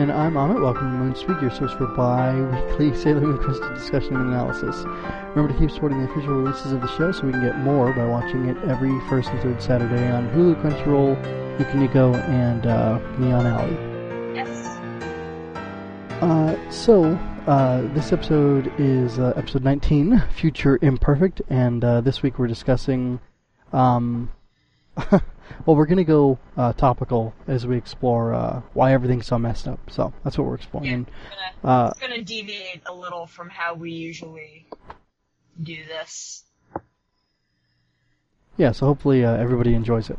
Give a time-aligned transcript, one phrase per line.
[0.00, 0.62] And I'm Amit.
[0.62, 4.74] Welcome to Moonspeak, your source for bi-weekly Sailor Moon Crystal discussion and analysis.
[5.34, 7.92] Remember to keep supporting the official releases of the show so we can get more
[7.92, 11.22] by watching it every first and third Saturday on Hulu, Crunchyroll,
[11.58, 14.34] Yukiniko, and uh, Neon Alley.
[14.34, 14.48] Yes.
[16.22, 17.04] Uh, so,
[17.46, 23.20] uh, this episode is uh, episode 19, Future Imperfect, and uh, this week we're discussing.
[23.74, 24.32] Um,
[25.66, 29.68] well, we're going to go uh, topical as we explore uh, why everything's so messed
[29.68, 29.78] up.
[29.90, 30.86] So, that's what we're exploring.
[30.88, 31.06] Yeah, And,
[31.62, 34.66] gonna, uh, it's gonna deviate a little from how we usually
[35.62, 36.44] do this.
[38.56, 40.18] yeah, so hopefully uh, everybody enjoys it.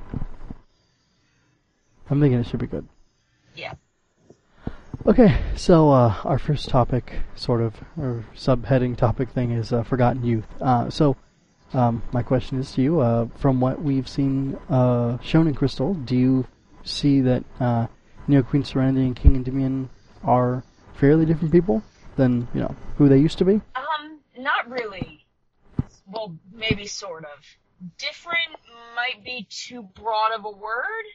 [2.09, 2.87] I'm thinking it should be good.
[3.55, 3.73] Yeah.
[5.07, 10.23] Okay, so uh, our first topic, sort of, or subheading topic thing is uh, Forgotten
[10.23, 10.45] Youth.
[10.61, 11.15] Uh, so,
[11.73, 15.93] um, my question is to you, uh, from what we've seen uh, shown in Crystal,
[15.93, 16.47] do you
[16.83, 17.87] see that uh,
[18.27, 19.89] Neo Queen Serenity and King Endymion
[20.23, 20.63] are
[20.95, 21.81] fairly different people
[22.15, 23.61] than, you know, who they used to be?
[23.75, 25.25] Um, not really.
[26.07, 27.39] Well, maybe sort of.
[27.97, 28.57] Different
[28.95, 31.05] might be too broad of a word.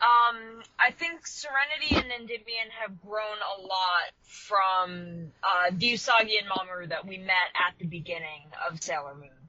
[0.00, 6.48] Um, I think Serenity and Endymion have grown a lot from uh, the Usagi and
[6.50, 9.41] Mamoru that we met at the beginning of Sailor Moon.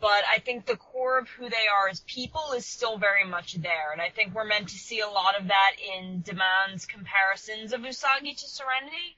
[0.00, 3.54] But I think the core of who they are as people is still very much
[3.54, 7.74] there, and I think we're meant to see a lot of that in Demand's comparisons
[7.74, 9.16] of Usagi to Serenity.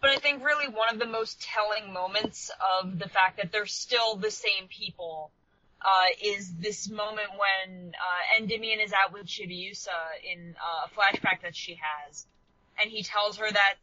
[0.00, 3.66] But I think really one of the most telling moments of the fact that they're
[3.66, 5.32] still the same people
[5.82, 9.90] uh, is this moment when uh, Endymion is out with Chibiusa
[10.22, 12.26] in uh, a flashback that she has,
[12.80, 13.74] and he tells her that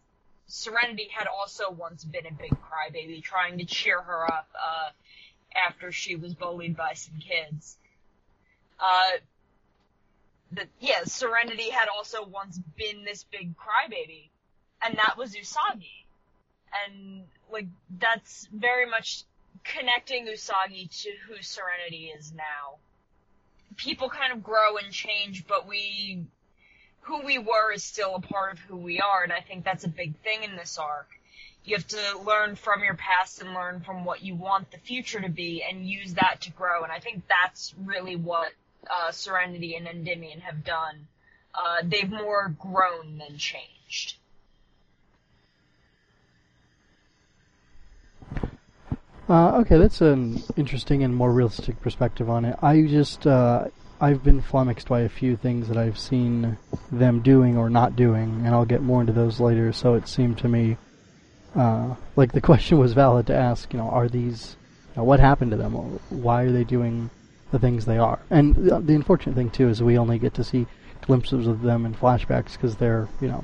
[0.45, 4.89] Serenity had also once been a big crybaby, trying to cheer her up uh,
[5.55, 7.77] after she was bullied by some kids.
[8.79, 9.17] Uh,
[10.51, 14.29] that yeah, Serenity had also once been this big crybaby,
[14.85, 16.05] and that was Usagi,
[16.85, 17.67] and like
[17.99, 19.23] that's very much
[19.63, 22.77] connecting Usagi to who Serenity is now.
[23.75, 26.25] People kind of grow and change, but we,
[27.01, 29.83] who we were is still a part of who we are, and I think that's
[29.83, 31.16] a big thing in this arc.
[31.67, 35.19] You have to learn from your past and learn from what you want the future
[35.19, 38.53] to be and use that to grow, and I think that's really what
[38.89, 41.07] uh, Serenity and Endymion have done.
[41.53, 44.15] Uh, they've more grown than changed.
[49.27, 52.57] Uh, okay, that's an interesting and more realistic perspective on it.
[52.61, 53.65] I just, uh,
[53.99, 56.57] I've been flummoxed by a few things that I've seen
[56.93, 59.73] them doing or not doing, and I'll get more into those later.
[59.73, 60.77] So it seemed to me,
[61.55, 63.71] uh, like the question was valid to ask.
[63.73, 64.55] You know, are these,
[64.91, 65.73] you know, what happened to them?
[66.09, 67.09] Why are they doing
[67.51, 68.19] the things they are?
[68.29, 70.67] And the, the unfortunate thing too is we only get to see
[71.01, 73.43] glimpses of them in flashbacks because they're, you know,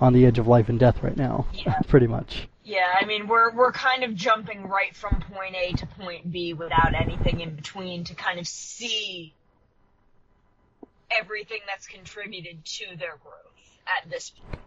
[0.00, 1.78] on the edge of life and death right now, Yeah.
[1.88, 2.48] pretty much.
[2.64, 6.54] Yeah, I mean, we're we're kind of jumping right from point A to point B
[6.54, 9.34] without anything in between to kind of see
[11.10, 14.60] everything that's contributed to their growth at this point.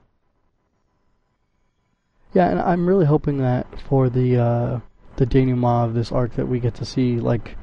[2.35, 4.79] Yeah, and I'm really hoping that for the uh,
[5.15, 7.55] the denouement of this arc that we get to see like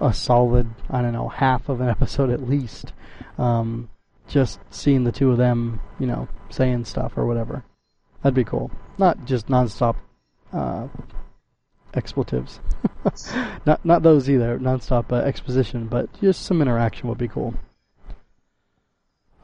[0.00, 2.92] a solid, I don't know, half of an episode at least.
[3.38, 3.88] Um,
[4.26, 7.64] just seeing the two of them, you know, saying stuff or whatever.
[8.22, 8.72] That'd be cool.
[8.98, 9.94] Not just nonstop
[10.52, 10.88] uh,
[11.94, 12.58] expletives.
[13.66, 17.54] not not those either, nonstop uh, exposition, but just some interaction would be cool.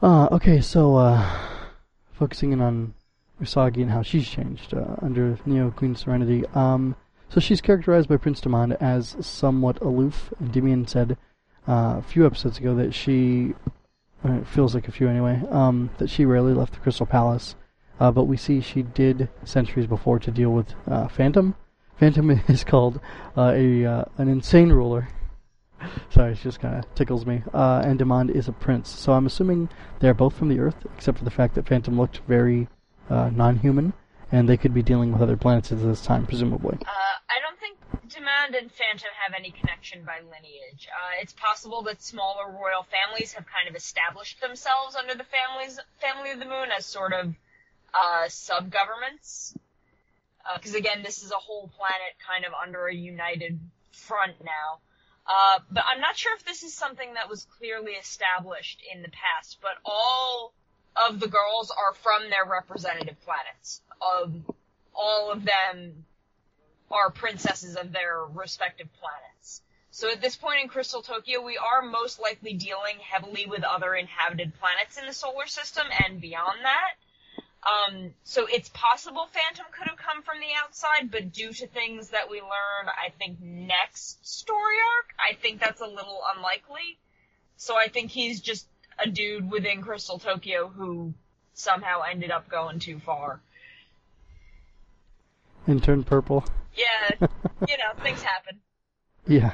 [0.01, 1.39] Uh, okay, so uh,
[2.11, 2.93] focusing in on
[3.41, 6.45] Usagi and how she's changed uh, under Neo Queen Serenity.
[6.53, 6.95] Um,
[7.29, 10.33] so she's characterized by Prince Demand as somewhat aloof.
[10.39, 11.17] And Demand said
[11.67, 13.53] uh, a few episodes ago that she,
[14.23, 17.55] uh, it feels like a few anyway, um, that she rarely left the Crystal Palace.
[17.99, 21.55] Uh, but we see she did centuries before to deal with uh, Phantom.
[21.97, 22.99] Phantom is called
[23.37, 25.07] uh, a uh, an insane ruler.
[26.09, 27.43] Sorry, it just kind of tickles me.
[27.53, 28.89] Uh, and Demand is a prince.
[28.89, 32.21] So I'm assuming they're both from the Earth, except for the fact that Phantom looked
[32.27, 32.67] very
[33.09, 33.93] uh, non-human,
[34.31, 36.77] and they could be dealing with other planets at this time, presumably.
[36.81, 37.77] Uh, I don't think
[38.11, 40.87] Demand and Phantom have any connection by lineage.
[40.89, 45.79] Uh, it's possible that smaller royal families have kind of established themselves under the families
[45.99, 47.33] family of the moon as sort of
[47.93, 49.55] uh, sub-governments.
[50.55, 53.59] Because again, this is a whole planet kind of under a united
[53.91, 54.79] front now.
[55.25, 59.09] Uh, but I'm not sure if this is something that was clearly established in the
[59.09, 60.53] past, but all
[60.95, 63.81] of the girls are from their representative planets.
[64.01, 64.45] Um,
[64.93, 66.05] all of them
[66.91, 69.61] are princesses of their respective planets.
[69.91, 73.95] So at this point in Crystal Tokyo, we are most likely dealing heavily with other
[73.95, 76.95] inhabited planets in the solar system and beyond that.
[77.65, 82.09] Um, so it's possible Phantom could have come from the outside, but due to things
[82.09, 86.99] that we learn, I think next story arc, I think that's a little unlikely.
[87.57, 88.67] So I think he's just
[89.03, 91.13] a dude within Crystal Tokyo who
[91.53, 93.41] somehow ended up going too far.
[95.67, 96.45] And turned purple.
[96.75, 97.27] Yeah,
[97.67, 98.59] you know, things happen.
[99.27, 99.53] Yeah.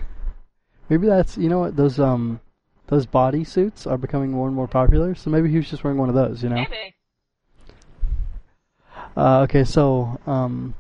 [0.89, 2.41] Maybe that's you know what those um
[2.88, 5.15] those body suits are becoming more and more popular.
[5.15, 6.43] So maybe he was just wearing one of those.
[6.43, 6.55] You know.
[6.55, 6.95] Maybe.
[9.15, 10.73] Uh, okay, so um,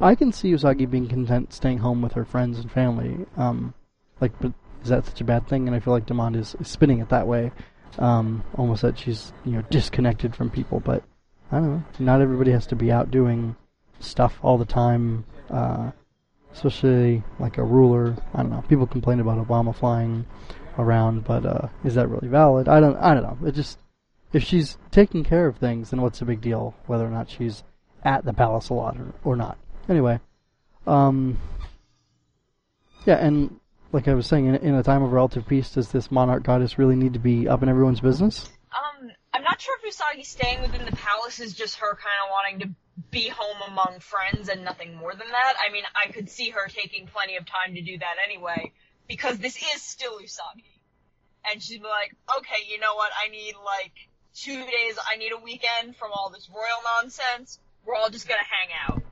[0.00, 3.26] I can see Usagi being content staying home with her friends and family.
[3.36, 3.74] Um,
[4.20, 5.66] like, but is that such a bad thing?
[5.66, 7.50] And I feel like Demand is, is spinning it that way,
[7.98, 10.80] um, almost that she's you know disconnected from people.
[10.80, 11.02] But
[11.50, 11.84] I don't know.
[11.98, 13.56] Not everybody has to be out doing
[14.00, 15.24] stuff all the time.
[15.50, 15.90] Uh,
[16.52, 18.16] especially like a ruler.
[18.34, 18.62] I don't know.
[18.68, 20.26] People complain about Obama flying
[20.78, 22.68] around, but uh, is that really valid?
[22.68, 22.96] I don't.
[22.96, 23.48] I don't know.
[23.48, 23.78] It just
[24.32, 26.74] if she's taking care of things, then what's the big deal?
[26.86, 27.62] Whether or not she's
[28.04, 29.58] at the palace a lot or, or not.
[29.88, 30.20] Anyway,
[30.86, 31.38] um,
[33.06, 33.58] yeah, and
[33.92, 36.78] like I was saying, in, in a time of relative peace, does this monarch goddess
[36.78, 38.50] really need to be up in everyone's business?
[38.72, 42.30] Um, I'm not sure if Usagi staying within the palace is just her kind of
[42.30, 45.54] wanting to be home among friends and nothing more than that.
[45.66, 48.72] I mean, I could see her taking plenty of time to do that anyway,
[49.08, 50.64] because this is still Usagi.
[51.50, 53.92] And she'd be like, okay, you know what, I need like
[54.34, 58.40] two days, I need a weekend from all this royal nonsense, we're all just gonna
[58.40, 59.02] hang out.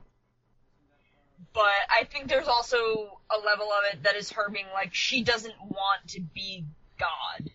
[1.53, 5.23] But I think there's also a level of it that is her being like, she
[5.23, 6.65] doesn't want to be
[6.99, 7.49] God.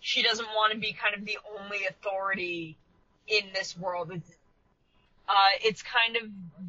[0.00, 2.76] She doesn't want to be kind of the only authority
[3.26, 4.12] in this world.
[4.12, 4.30] It's,
[5.28, 6.22] uh, it's kind of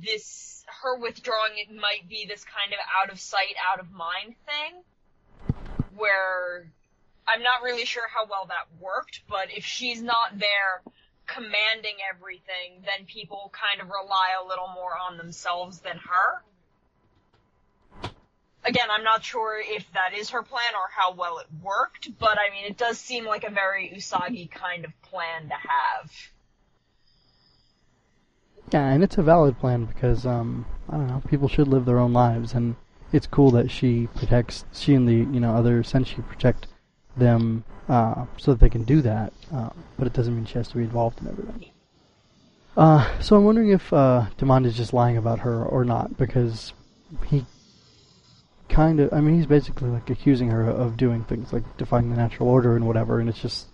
[0.04, 4.36] this, her withdrawing it might be this kind of out of sight, out of mind
[4.46, 5.56] thing,
[5.96, 6.72] where
[7.28, 10.82] I'm not really sure how well that worked, but if she's not there
[11.28, 16.44] commanding everything, then people kind of rely a little more on themselves than her.
[18.69, 22.38] Again, I'm not sure if that is her plan or how well it worked, but
[22.38, 26.12] I mean, it does seem like a very Usagi kind of plan to have.
[28.71, 31.98] Yeah, and it's a valid plan because um, I don't know, people should live their
[31.98, 32.75] own lives, and
[33.12, 34.66] it's cool that she protects.
[34.72, 36.68] She and the you know other senshi protect
[37.18, 39.33] them uh, so that they can do that.
[39.51, 41.72] Uh, but it doesn't mean she has to be involved in everything.
[42.77, 46.74] Uh, so I'm wondering if uh, Demand is just lying about her or not because
[47.25, 47.48] he
[48.69, 49.13] kind of.
[49.13, 52.75] I mean, he's basically like accusing her of doing things like defying the natural order
[52.75, 53.68] and whatever, and it's just.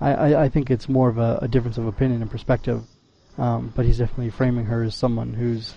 [0.00, 2.82] I, I, I think it's more of a, a difference of opinion and perspective.
[3.38, 5.74] Um, but he's definitely framing her as someone who's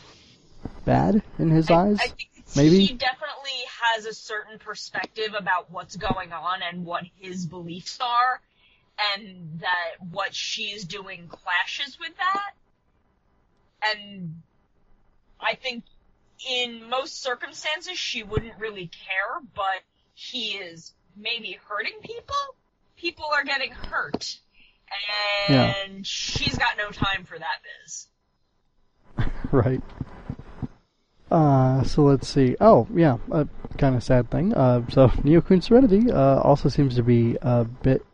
[0.83, 1.97] bad in his I, eyes.
[2.01, 2.85] I think maybe?
[2.85, 3.51] he definitely
[3.93, 8.41] has a certain perspective about what's going on and what his beliefs are,
[9.13, 12.51] and that what she's doing clashes with that.
[13.83, 14.41] And
[15.39, 15.83] I think
[16.49, 19.81] in most circumstances she wouldn't really care, but
[20.13, 22.35] he is maybe hurting people.
[22.97, 24.37] People are getting hurt.
[25.49, 28.07] And she's got no time for that biz.
[29.51, 29.81] right.
[31.31, 32.55] Uh, so let's see.
[32.61, 33.47] Oh, yeah, a
[33.77, 34.53] kind of sad thing.
[34.53, 38.05] Uh, so Neo Queen Serenity uh, also seems to be a bit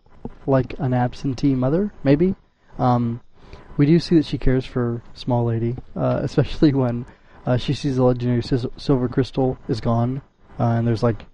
[0.47, 2.35] like an absentee mother, maybe.
[2.79, 3.21] Um,
[3.77, 7.05] we do see that she cares for Small Lady, uh, especially when
[7.45, 10.21] uh, she sees the legendary sis- silver crystal is gone,
[10.59, 11.25] uh, and there's like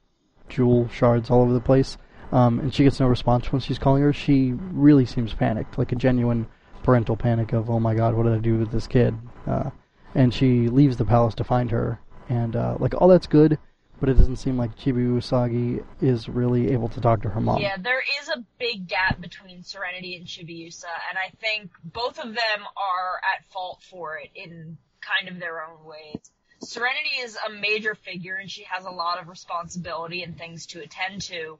[0.49, 1.97] jewel shards all over the place.
[2.31, 4.11] Um, and she gets no response when she's calling her.
[4.11, 6.47] She really seems panicked, like a genuine
[6.83, 9.69] parental panic of, "Oh my God, what did I do with this kid?" Uh,
[10.13, 11.99] and she leaves the palace to find her.
[12.29, 13.57] And uh, like all that's good,
[13.99, 17.61] but it doesn't seem like Chibi Usagi is really able to talk to her mom.
[17.61, 22.25] Yeah, there is a big gap between Serenity and Chibiusa, and I think both of
[22.25, 26.31] them are at fault for it in kind of their own ways.
[26.61, 30.81] Serenity is a major figure and she has a lot of responsibility and things to
[30.81, 31.59] attend to.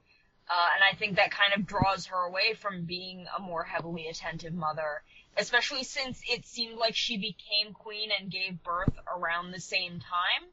[0.50, 4.08] Uh, and I think that kind of draws her away from being a more heavily
[4.08, 5.02] attentive mother,
[5.36, 10.48] especially since it seemed like she became queen and gave birth around the same time.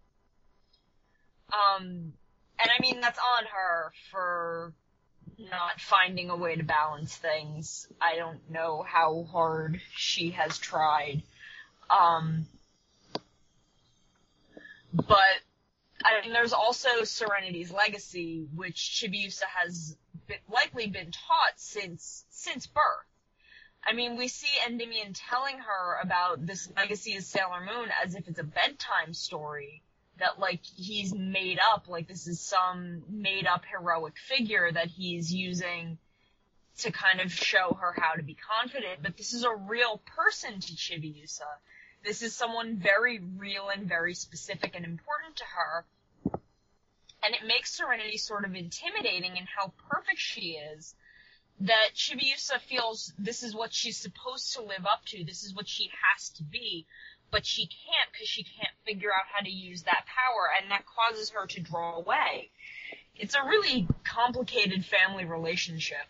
[1.54, 2.14] Um,
[2.60, 4.74] and I mean, that's on her for
[5.38, 7.88] not finding a way to balance things.
[8.02, 11.24] I don't know how hard she has tried.
[11.90, 12.48] Um,
[14.96, 15.42] but
[16.04, 19.98] I mean, there's also Serenity's legacy, which Chibiusa has
[20.28, 22.84] been, likely been taught since since birth.
[23.84, 28.28] I mean, we see Endymion telling her about this legacy of Sailor Moon as if
[28.28, 29.84] it's a bedtime story
[30.18, 35.34] that like he's made up, like this is some made up heroic figure that he's
[35.34, 35.98] using
[36.80, 40.60] to kind of show her how to be confident, but this is a real person
[40.60, 41.42] to Chibiusa.
[42.06, 45.86] This is someone very real and very specific and important to her.
[47.24, 50.94] And it makes Serenity sort of intimidating in how perfect she is
[51.62, 55.68] that Chibiusa feels this is what she's supposed to live up to, this is what
[55.68, 56.86] she has to be,
[57.32, 60.84] but she can't because she can't figure out how to use that power, and that
[60.86, 62.52] causes her to draw away.
[63.16, 66.06] It's a really complicated family relationship.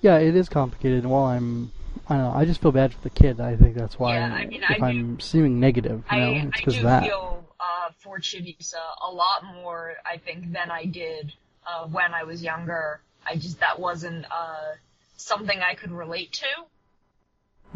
[0.00, 1.00] Yeah, it is complicated.
[1.02, 1.72] And while I'm,
[2.08, 3.40] I don't know, I just feel bad for the kid.
[3.40, 4.14] I think that's why.
[4.14, 7.02] Yeah, I mean, if I am seeming negative, you know, I, it's because of that.
[7.02, 11.32] feel uh, for Chibiusa a lot more, I think, than I did
[11.66, 13.00] uh, when I was younger.
[13.26, 14.72] I just that wasn't uh,
[15.16, 16.46] something I could relate to.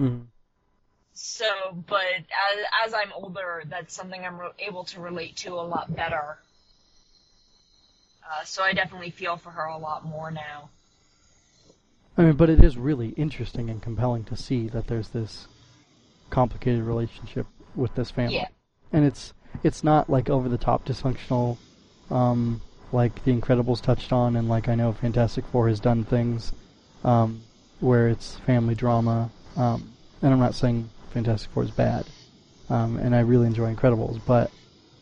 [0.01, 0.27] Mhm.
[1.15, 1.45] So,
[1.89, 5.95] but as, as I'm older, that's something I'm re- able to relate to a lot
[5.95, 6.39] better.
[8.25, 10.71] Uh, so I definitely feel for her a lot more now.
[12.17, 15.49] I mean, but it is really interesting and compelling to see that there's this
[16.31, 18.37] complicated relationship with this family.
[18.37, 18.49] Yeah.
[18.93, 21.57] And it's it's not like over the top dysfunctional,
[22.11, 22.61] um,
[22.93, 26.53] like The Incredibles touched on, and like I know Fantastic Four has done things,
[27.05, 27.43] um,
[27.81, 29.31] where it's family drama.
[29.57, 32.07] Um, and I'm not saying Fantastic Four is bad,
[32.69, 34.51] um, and I really enjoy Incredibles, but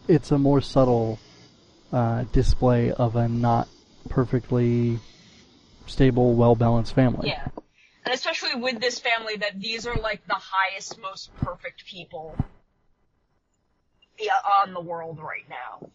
[0.09, 1.19] it's a more subtle
[1.93, 3.69] uh, display of a not
[4.09, 4.99] perfectly
[5.91, 7.29] stable, well balanced family.
[7.29, 7.49] Yeah.
[8.05, 12.37] And especially with this family that these are like the highest, most perfect people
[14.63, 15.89] on the world right now.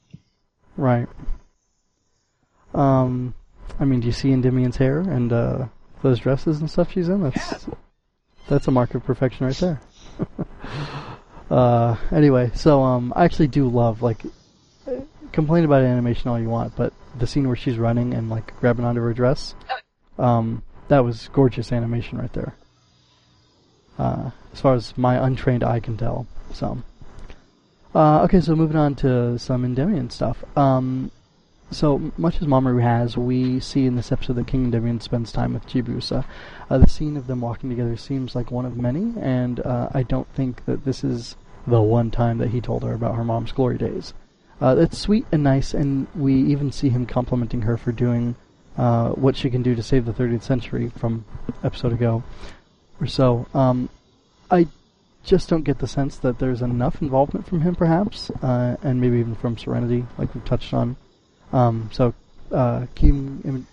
[0.78, 1.08] Right.
[2.74, 3.34] Um,
[3.80, 5.68] I mean, do you see Endymion's hair and uh,
[6.02, 7.24] those dresses and stuff she's in?
[7.24, 7.68] That's
[8.48, 9.82] that's a mark of perfection right there.
[11.50, 14.22] uh, anyway, so um, I actually do love like
[15.32, 18.86] complain about animation all you want, but the scene where she's running and like grabbing
[18.86, 19.56] onto her dress,
[20.18, 22.56] um, that was gorgeous animation right there.
[23.98, 26.28] Uh, as far as my untrained eye can tell.
[26.54, 26.78] So,
[27.94, 30.44] uh, okay, so moving on to some Endymion stuff.
[30.58, 31.12] Um,
[31.72, 35.54] so much as Mamoru has, we see in this episode that King Endymion spends time
[35.54, 36.26] with Chibiusa.
[36.70, 40.04] Uh, the scene of them walking together seems like one of many, and uh, I
[40.04, 43.52] don't think that this is the one time that he told her about her mom's
[43.52, 44.14] glory days.
[44.62, 48.36] Uh, it's sweet and nice, and we even see him complimenting her for doing
[48.78, 51.26] uh, what she can do to save the 30th century from
[51.64, 52.24] episode ago
[53.00, 53.46] or so.
[53.54, 53.90] Um,
[54.52, 54.68] I
[55.24, 59.18] just don't get the sense that there's enough involvement from him, perhaps, uh, and maybe
[59.18, 60.96] even from Serenity, like we've touched on.
[61.52, 62.14] Um, so,
[62.52, 63.66] uh, King,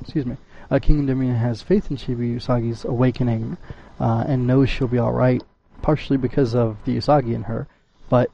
[0.00, 0.36] excuse me,
[0.70, 3.56] uh, King Endymion has faith in Chibi Usagi's awakening,
[4.00, 5.42] uh, and knows she'll be alright,
[5.82, 7.68] partially because of the Usagi in her,
[8.08, 8.30] but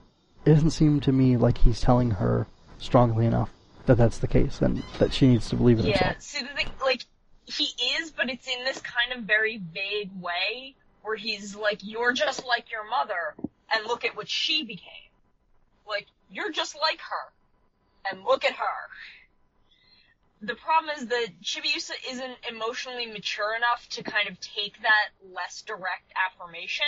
[0.47, 2.47] it doesn't seem to me like he's telling her
[2.79, 3.51] strongly enough
[3.87, 6.01] that that's the case, and that she needs to believe in herself.
[6.01, 6.23] Yeah, herself.
[6.23, 7.05] see the thing, like,
[7.45, 7.69] he
[7.99, 12.47] is, but it's in this kind of very vague way, where he's like, you're just
[12.47, 13.35] like your mother,
[13.73, 15.11] and look at what she became.
[15.89, 18.89] Like, you're just like her, and look at her.
[20.43, 25.63] The problem is that Chibiusa isn't emotionally mature enough to kind of take that less
[25.63, 26.87] direct affirmation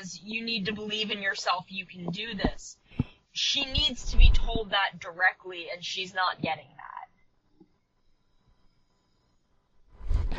[0.00, 2.76] as you need to believe in yourself, you can do this.
[3.38, 6.66] She needs to be told that directly, and she's not getting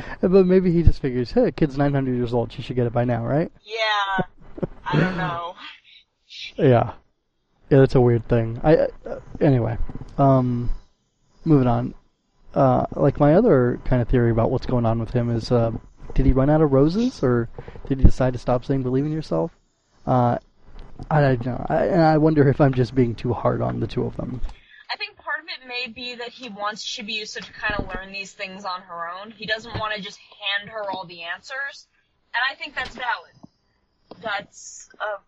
[0.00, 0.20] that.
[0.20, 3.04] But maybe he just figures, hey, kid's 900 years old, she should get it by
[3.04, 3.50] now, right?
[3.64, 4.24] Yeah,
[4.84, 5.54] I don't know.
[6.56, 6.92] Yeah.
[7.70, 8.60] Yeah, that's a weird thing.
[8.62, 9.78] I, uh, anyway,
[10.16, 10.70] um,
[11.44, 11.94] moving on.
[12.54, 15.72] Uh, like my other kind of theory about what's going on with him is, uh,
[16.14, 17.48] did he run out of roses, or
[17.88, 19.50] did he decide to stop saying believe in yourself?
[20.06, 20.38] Uh,
[21.10, 21.66] I don't know.
[21.68, 24.40] I, and I wonder if I'm just being too hard on the two of them.
[24.92, 28.12] I think part of it may be that he wants Chibiusa to kind of learn
[28.12, 29.30] these things on her own.
[29.30, 31.86] He doesn't want to just hand her all the answers,
[32.34, 33.34] and I think that's valid.
[34.20, 35.20] That's uh,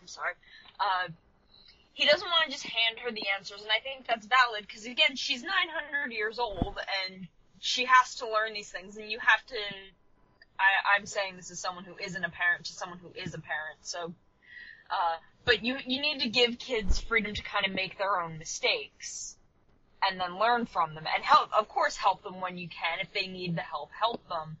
[0.00, 0.32] I'm sorry.
[0.80, 1.12] Uh,
[1.92, 4.84] he doesn't want to just hand her the answers, and I think that's valid because
[4.86, 7.28] again, she's 900 years old and
[7.60, 9.56] she has to learn these things, and you have to.
[10.58, 13.40] I, I'm saying this as someone who isn't a parent to someone who is a
[13.40, 14.14] parent, so.
[14.90, 18.38] Uh, but you you need to give kids freedom to kind of make their own
[18.38, 19.36] mistakes,
[20.02, 21.50] and then learn from them, and help.
[21.52, 23.00] Of course, help them when you can.
[23.00, 24.56] If they need the help, help them.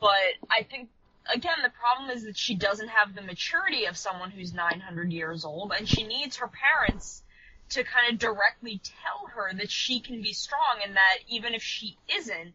[0.00, 0.88] But I think
[1.32, 5.44] again, the problem is that she doesn't have the maturity of someone who's 900 years
[5.44, 7.22] old, and she needs her parents
[7.70, 11.62] to kind of directly tell her that she can be strong and that even if
[11.62, 12.52] she isn't,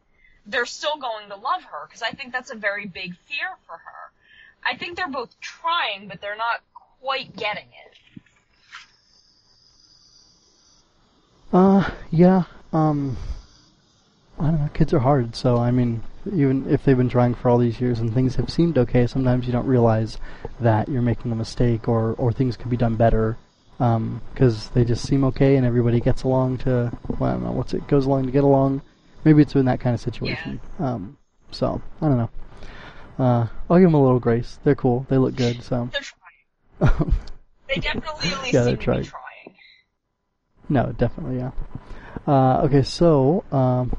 [0.48, 3.74] they're still going to love her, because I think that's a very big fear for
[3.78, 4.12] her.
[4.64, 6.62] I think they're both trying, but they're not
[7.00, 8.22] quite getting it.
[11.54, 12.44] Uh, yeah.
[12.74, 13.18] Um,
[14.40, 14.70] I don't know.
[14.74, 18.00] Kids are hard, so I mean, even if they've been trying for all these years
[18.00, 20.18] and things have seemed okay, sometimes you don't realize
[20.60, 23.38] that you're making a mistake or or things could be done better
[23.78, 27.52] because um, they just seem okay and everybody gets along to well, I don't know
[27.52, 28.82] what's it goes along to get along.
[29.28, 30.62] Maybe it's in that kind of situation.
[30.80, 30.94] Yeah.
[30.94, 31.18] Um,
[31.52, 32.30] so I don't know.
[33.20, 34.58] Uh, I'll give them a little grace.
[34.64, 35.06] They're cool.
[35.10, 35.62] They look good.
[35.64, 36.02] So they're
[36.80, 37.14] trying.
[37.68, 38.98] they definitely at least yeah, seem trying.
[39.00, 39.56] to be trying.
[40.70, 41.52] No, definitely, yeah.
[42.26, 43.92] Uh, okay, so um,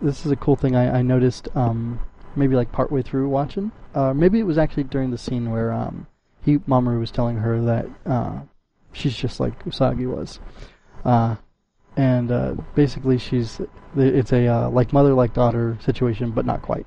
[0.00, 1.48] this is a cool thing I, I noticed.
[1.54, 2.00] Um,
[2.36, 3.70] maybe like partway through watching.
[3.94, 6.06] Uh, maybe it was actually during the scene where um,
[6.42, 8.40] he Mamoru was telling her that uh,
[8.94, 10.40] she's just like Usagi was,
[11.04, 11.36] uh,
[11.96, 13.60] and uh, basically she's
[13.96, 16.86] it's a uh, like mother like daughter situation, but not quite.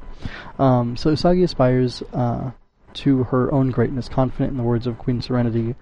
[0.59, 2.51] Um, so Usagi aspires uh,
[2.95, 5.75] to her own greatness, confident in the words of Queen Serenity,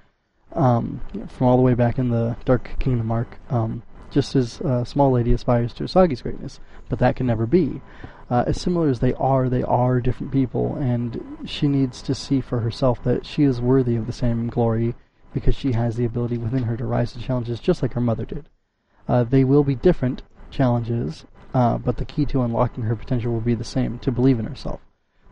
[0.54, 3.40] um, from all the way back in the Dark Kingdom arc.
[3.50, 7.82] Um, just as a small lady aspires to Usagi's greatness, but that can never be.
[8.30, 12.40] Uh, as similar as they are, they are different people, and she needs to see
[12.40, 14.96] for herself that she is worthy of the same glory
[15.34, 18.26] because she has the ability within her to rise to challenges just like her mother
[18.26, 18.48] did.
[19.08, 23.42] Uh, they will be different challenges, uh, but the key to unlocking her potential will
[23.42, 24.82] be the same to believe in herself.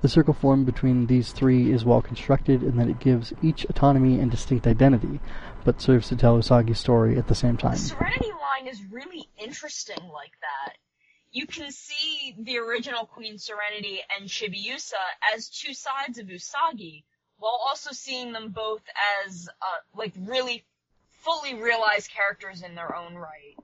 [0.01, 4.20] The circle formed between these three is well constructed in that it gives each autonomy
[4.20, 5.22] and distinct identity,
[5.63, 7.74] but serves to tell Usagi's story at the same time.
[7.74, 10.77] The Serenity line is really interesting like that
[11.34, 14.94] you can see the original Queen Serenity and Chibiusa
[15.34, 17.03] as two sides of Usagi,
[17.40, 18.83] while also seeing them both
[19.25, 20.64] as, uh, like really
[21.24, 23.57] fully realized characters in their own right.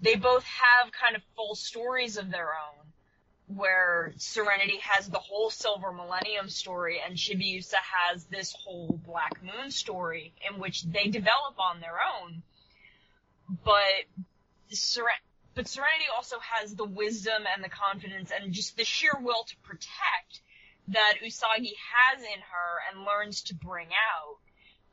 [0.00, 5.50] They both have kind of full stories of their own, where Serenity has the whole
[5.50, 11.58] Silver Millennium story and Chibiusa has this whole Black Moon story in which they develop
[11.58, 12.42] on their own.
[13.64, 14.04] But
[14.70, 15.22] Serenity
[15.54, 19.56] but Serenity also has the wisdom and the confidence and just the sheer will to
[19.58, 20.40] protect
[20.88, 24.38] that Usagi has in her and learns to bring out.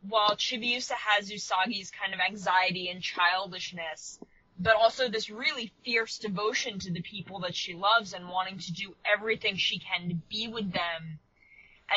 [0.02, 4.20] While Chibiusa has Usagi's kind of anxiety and childishness,
[4.60, 8.74] but also this really fierce devotion to the people that she loves and wanting to
[8.74, 11.20] do everything she can to be with them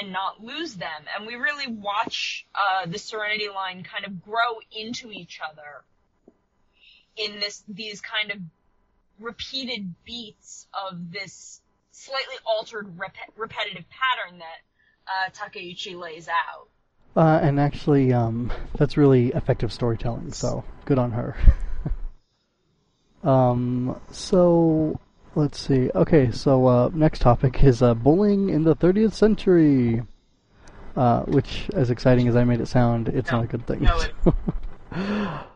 [0.01, 1.03] and not lose them.
[1.15, 5.85] And we really watch uh, the Serenity line kind of grow into each other
[7.17, 8.39] in this these kind of
[9.19, 11.61] repeated beats of this
[11.91, 14.61] slightly altered rep- repetitive pattern that
[15.07, 16.69] uh, Takeuchi lays out.
[17.15, 20.33] Uh, and actually, um, that's really effective storytelling.
[20.33, 21.37] So good on her.
[23.29, 24.99] um, so
[25.35, 25.91] let's see.
[25.95, 30.03] Okay, so uh, next topic is uh, bullying in the 30th century.
[30.95, 33.81] Uh, which, as exciting as I made it sound, it's no, not a good thing.
[33.81, 35.41] No, it...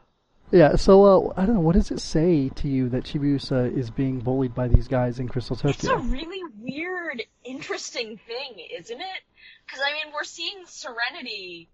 [0.52, 1.60] Yeah, so uh, I don't know.
[1.60, 5.28] What does it say to you that Chibiusa is being bullied by these guys in
[5.28, 5.70] Crystal Tokyo?
[5.70, 9.22] It's a really weird, interesting thing, isn't it?
[9.66, 11.68] Because I mean, we're seeing Serenity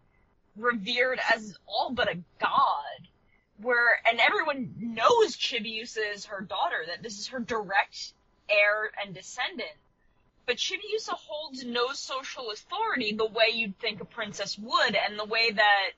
[0.56, 3.08] revered as all but a god,
[3.58, 8.14] where and everyone knows Chibiusa is her daughter, that this is her direct
[8.48, 9.76] heir and descendant.
[10.46, 15.24] But Chibiusa holds no social authority the way you'd think a princess would, and the
[15.24, 15.90] way that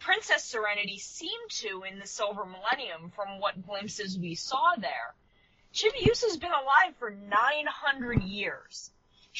[0.00, 5.14] Princess Serenity seemed to in the Silver Millennium from what glimpses we saw there.
[5.72, 8.90] Chibiusa's been alive for 900 years.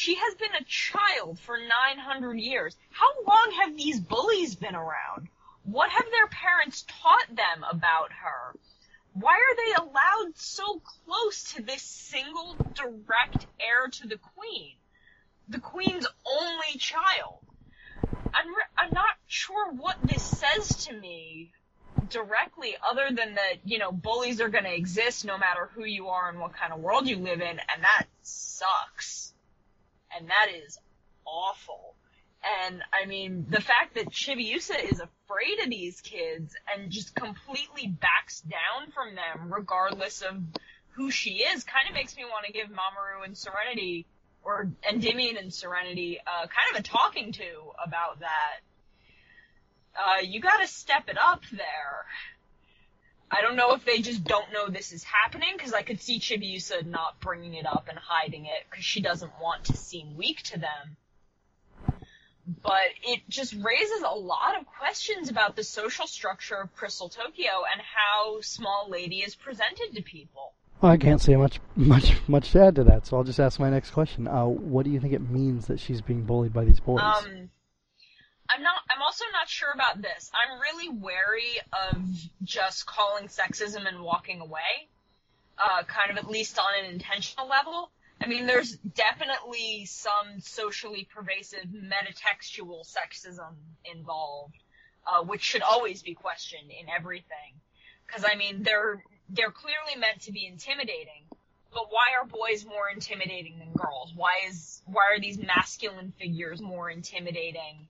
[0.03, 2.75] She has been a child for 900 years.
[2.91, 5.29] How long have these bullies been around?
[5.65, 8.57] What have their parents taught them about her?
[9.13, 14.73] Why are they allowed so close to this single direct heir to the queen?
[15.51, 17.41] The queen's only child.
[18.33, 21.53] I'm re- I'm not sure what this says to me
[22.09, 26.09] directly, other than that you know bullies are going to exist no matter who you
[26.09, 29.35] are and what kind of world you live in, and that sucks,
[30.17, 30.79] and that is
[31.27, 31.95] awful.
[32.67, 37.87] And I mean, the fact that Chibiusa is afraid of these kids and just completely
[37.87, 40.37] backs down from them, regardless of
[40.93, 44.07] who she is, kind of makes me want to give Mamoru and Serenity
[44.43, 47.45] or Endymion and Serenity uh, kind of a talking to
[47.85, 48.61] about that.
[49.95, 52.07] Uh, you gotta step it up there.
[53.31, 56.19] I don't know if they just don't know this is happening, because I could see
[56.19, 60.43] Chibiusa not bringing it up and hiding it, because she doesn't want to seem weak
[60.45, 60.97] to them.
[62.63, 67.51] But it just raises a lot of questions about the social structure of Crystal Tokyo
[67.73, 70.55] and how Small Lady is presented to people.
[70.81, 73.07] Well, I can't say much, much, much to add to that.
[73.07, 74.27] So I'll just ask my next question.
[74.27, 77.01] Uh, what do you think it means that she's being bullied by these boys?
[77.03, 77.51] Um,
[78.53, 78.83] I'm not.
[78.91, 80.31] I'm also not sure about this.
[80.35, 82.03] I'm really wary of
[82.43, 84.89] just calling sexism and walking away.
[85.59, 87.91] Uh, kind of at least on an intentional level.
[88.21, 94.57] I mean, there's definitely some socially pervasive metatextual sexism involved,
[95.07, 97.61] uh, which should always be questioned in everything.
[98.07, 101.25] Because I mean, they're they're clearly meant to be intimidating,
[101.73, 104.13] but why are boys more intimidating than girls?
[104.17, 107.87] Why is why are these masculine figures more intimidating?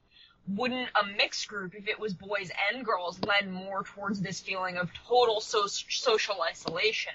[0.56, 4.76] Wouldn't a mixed group, if it was boys and girls, lend more towards this feeling
[4.76, 7.12] of total so- social isolation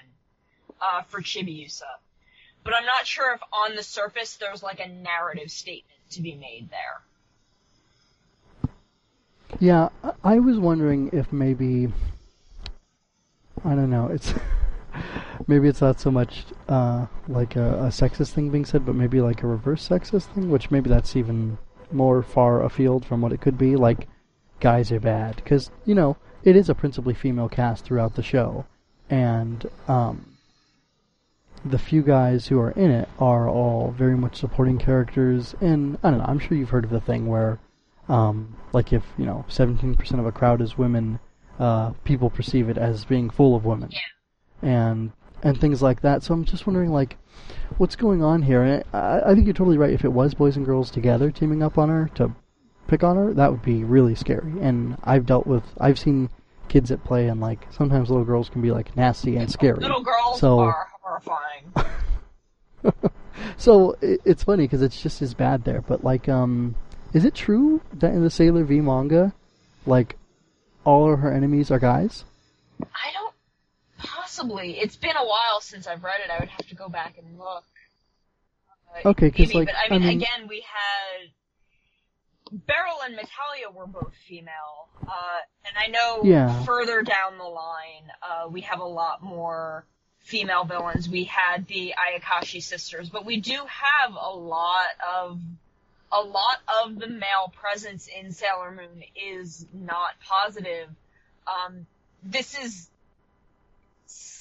[0.80, 1.82] uh, for Chibiusa?
[2.64, 6.34] But I'm not sure if on the surface there's like a narrative statement to be
[6.34, 7.02] made there.
[9.60, 9.88] Yeah,
[10.24, 11.88] I was wondering if maybe
[13.64, 14.08] I don't know.
[14.08, 14.34] It's
[15.46, 19.20] maybe it's not so much uh, like a, a, sexist thing being said, but maybe
[19.20, 21.58] like a reverse sexist thing, which maybe that's even
[21.92, 23.76] more far afield from what it could be.
[23.76, 24.08] Like
[24.60, 28.66] guys are bad because you know it is a principally female cast throughout the show,
[29.10, 30.36] and um,
[31.64, 35.54] the few guys who are in it are all very much supporting characters.
[35.60, 36.26] And I don't know.
[36.26, 37.58] I'm sure you've heard of the thing where,
[38.08, 41.18] um, like if you know 17% of a crowd is women
[41.58, 44.68] uh, people perceive it as being full of women, yeah.
[44.68, 46.22] and and things like that.
[46.22, 47.16] So I'm just wondering, like,
[47.78, 48.62] what's going on here?
[48.62, 49.92] And I, I think you're totally right.
[49.92, 52.32] If it was boys and girls together teaming up on her to
[52.86, 54.54] pick on her, that would be really scary.
[54.60, 56.30] And I've dealt with, I've seen
[56.68, 59.78] kids at play, and like sometimes little girls can be like nasty and scary.
[59.78, 61.72] Little girls so, are horrifying.
[63.56, 65.80] so it, it's funny because it's just as bad there.
[65.80, 66.74] But like, um,
[67.12, 69.32] is it true that in the Sailor V manga,
[69.86, 70.16] like
[70.84, 72.24] all of her enemies are guys?
[72.82, 73.25] I don't.
[73.98, 74.78] Possibly.
[74.78, 76.30] It's been a while since I've read it.
[76.30, 77.64] I would have to go back and look.
[79.04, 81.30] Uh, okay, because like, but I mean, I mean, again, we had
[82.52, 86.64] Beryl and Metallia were both female, uh, and I know yeah.
[86.64, 89.84] further down the line, uh, we have a lot more
[90.20, 91.08] female villains.
[91.08, 95.40] We had the Ayakashi sisters, but we do have a lot of
[96.12, 100.88] a lot of the male presence in Sailor Moon is not positive.
[101.46, 101.86] Um,
[102.22, 102.88] this is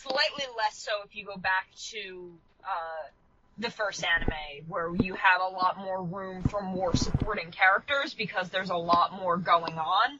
[0.08, 2.32] slightly less so if you go back to
[2.63, 3.10] uh,
[3.58, 8.50] the first anime, where you have a lot more room for more supporting characters because
[8.50, 10.20] there's a lot more going on.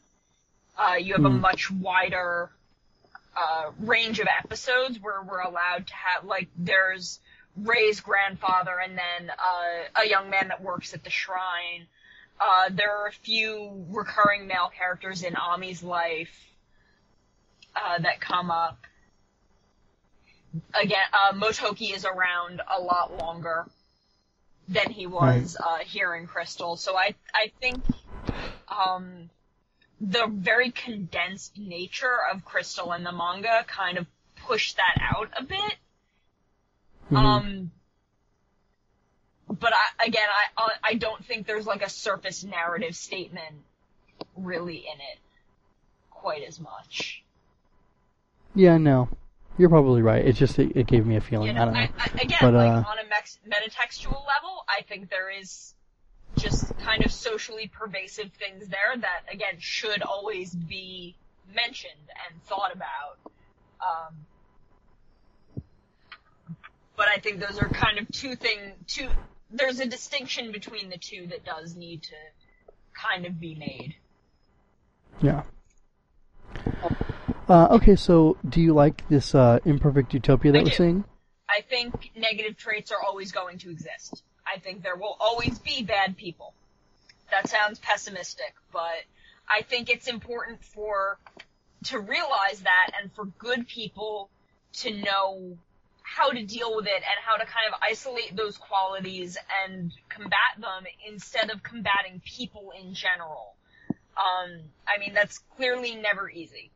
[0.78, 1.42] Uh, you have a hmm.
[1.42, 2.50] much wider
[3.36, 7.20] uh, range of episodes where we're allowed to have like there's
[7.58, 11.88] Ray's grandfather and then uh, a young man that works at the shrine.
[12.40, 16.36] Uh, there are a few recurring male characters in Ami's life
[17.76, 18.78] uh, that come up.
[20.74, 23.66] Again, uh, Motoki is around a lot longer
[24.68, 25.82] than he was right.
[25.82, 27.84] Uh, here in Crystal, so I I think
[28.68, 29.30] um,
[30.02, 34.08] the very condensed nature of Crystal in the manga kind of
[34.48, 35.76] pushed that out a bit
[37.12, 37.18] Mm-hmm.
[37.18, 37.72] Um,
[39.48, 43.64] but I, again, I I don't think there's like a surface narrative statement
[44.36, 45.20] really in it
[46.10, 47.24] quite as much.
[48.56, 49.10] Yeah, no,
[49.58, 50.26] you're probably right.
[50.26, 51.48] It just it, it gave me a feeling.
[51.48, 51.80] You know, I don't know.
[51.80, 55.74] I, I, again, but, like uh, on a mex- metatextual level, I think there is
[56.38, 61.16] just kind of socially pervasive things there that again should always be
[61.54, 61.94] mentioned
[62.30, 63.18] and thought about.
[63.82, 65.64] Um,
[66.98, 69.08] but I think those are kind of two thing two
[69.52, 72.16] there's a distinction between the two that does need to
[72.94, 73.96] kind of be made.
[75.22, 75.44] Yeah.
[77.48, 80.76] Uh, okay, so do you like this uh, imperfect utopia that I we're do.
[80.76, 81.04] seeing?
[81.48, 84.24] I think negative traits are always going to exist.
[84.46, 86.54] I think there will always be bad people.
[87.32, 89.04] That sounds pessimistic, but
[89.50, 91.20] I think it's important for
[91.86, 94.30] to realize that and for good people
[94.78, 95.58] to know
[96.02, 100.60] how to deal with it and how to kind of isolate those qualities and combat
[100.60, 103.56] them instead of combating people in general.
[103.90, 106.72] Um, I mean, that's clearly never easy.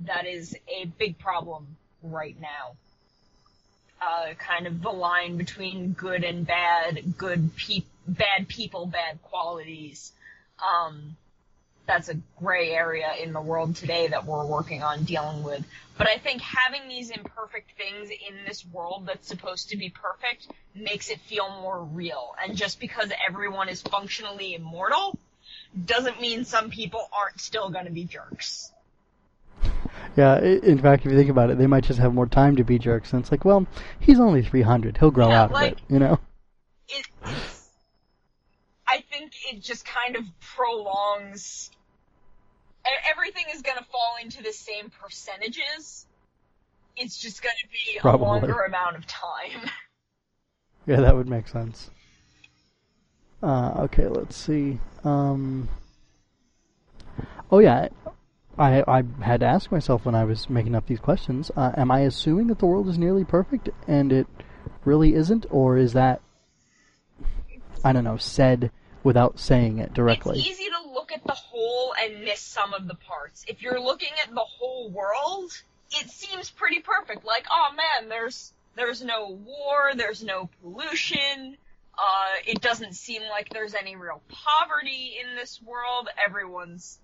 [0.00, 1.66] That is a big problem
[2.02, 2.76] right now.
[4.02, 10.12] Uh, kind of the line between good and bad, good pe- bad people, bad qualities.
[10.60, 11.16] Um,
[11.86, 15.64] that's a gray area in the world today that we're working on dealing with.
[15.96, 20.48] But I think having these imperfect things in this world that's supposed to be perfect
[20.74, 22.34] makes it feel more real.
[22.42, 25.18] And just because everyone is functionally immortal
[25.84, 28.72] doesn't mean some people aren't still going to be jerks.
[30.16, 32.64] Yeah, in fact, if you think about it, they might just have more time to
[32.64, 33.12] be jerks.
[33.12, 33.66] And it's like, well,
[33.98, 34.96] he's only 300.
[34.98, 36.20] He'll grow yeah, out like, of it, you know?
[36.88, 37.06] It,
[38.86, 41.70] I think it just kind of prolongs.
[43.10, 46.06] Everything is gonna fall into the same percentages.
[46.96, 48.26] It's just gonna be Probably.
[48.26, 49.70] a longer amount of time.
[50.86, 51.90] Yeah, that would make sense.
[53.42, 54.78] Uh, okay, let's see.
[55.02, 55.66] Um,
[57.50, 57.88] oh yeah,
[58.58, 61.90] I I had to ask myself when I was making up these questions: uh, Am
[61.90, 64.26] I assuming that the world is nearly perfect and it
[64.84, 66.20] really isn't, or is that
[67.84, 68.70] I don't know said
[69.02, 70.38] without saying it directly?
[70.38, 73.44] It's easy to look at the whole and miss some of the parts.
[73.48, 75.52] If you're looking at the whole world,
[75.90, 77.24] it seems pretty perfect.
[77.24, 81.56] Like, oh man, there's there's no war, there's no pollution.
[81.96, 86.08] Uh, it doesn't seem like there's any real poverty in this world.
[86.24, 86.98] Everyone's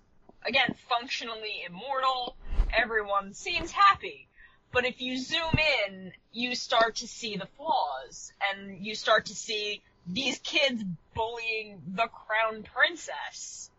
[0.45, 2.35] again functionally immortal.
[2.73, 4.27] Everyone seems happy.
[4.71, 9.35] But if you zoom in, you start to see the flaws, and you start to
[9.35, 13.69] see these kids bullying the crown princess.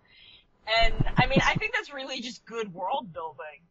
[0.66, 3.66] And I mean, I think that's really just good world building.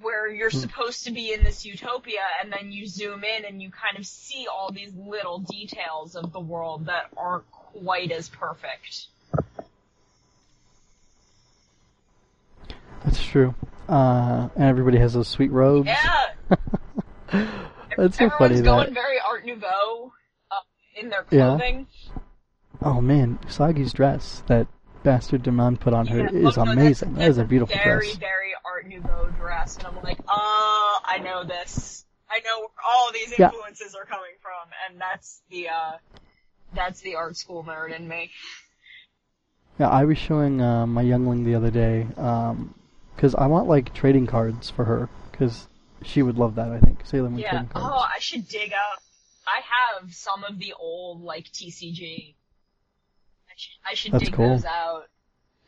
[0.00, 0.58] Where you're hmm.
[0.58, 4.04] supposed to be in this utopia and then you zoom in and you kind of
[4.04, 9.06] see all these little details of the world that aren't quite as perfect.
[13.16, 13.54] That's true.
[13.88, 15.88] Uh, and everybody has those sweet robes.
[15.88, 16.24] Yeah!
[17.96, 18.94] That's so Everyone's funny going that.
[18.94, 20.12] very Art Nouveau
[20.50, 20.54] uh,
[21.00, 21.86] in their clothing.
[22.04, 22.18] Yeah.
[22.82, 24.66] Oh man, Usagi's dress that
[25.02, 27.14] bastard Demon put on her Yeah, is oh, no, amazing.
[27.14, 28.16] That's, that is a beautiful very, dress.
[28.16, 32.04] very very Art Nouveau dress, and I'm like, oh, I know this.
[32.28, 33.46] I know where all these Yeah.
[33.46, 35.92] influences are coming from, and that's the uh,
[36.74, 38.30] that's the art school nerd in me.
[39.78, 42.06] Yeah, I was showing uh, my youngling the other day
[43.16, 45.66] because I want like trading cards for her because
[46.02, 46.70] she would love that.
[46.70, 47.50] I think Sailor Moon Yeah.
[47.50, 47.88] trading cards.
[47.90, 49.02] Oh, I should dig up.
[49.46, 49.60] I
[50.00, 52.34] have some of the old like TCG.
[53.48, 54.48] I should, I should That's dig cool.
[54.50, 55.08] those out.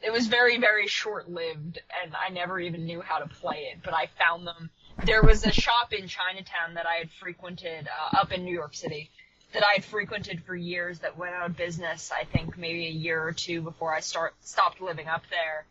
[0.00, 3.80] It was very, very short-lived, and I never even knew how to play it.
[3.82, 4.70] But I found them.
[5.04, 8.74] There was a shop in Chinatown that I had frequented uh, up in New York
[8.74, 9.10] City
[9.54, 12.12] that I had frequented for years that went out of business.
[12.12, 15.64] I think maybe a year or two before I start stopped living up there.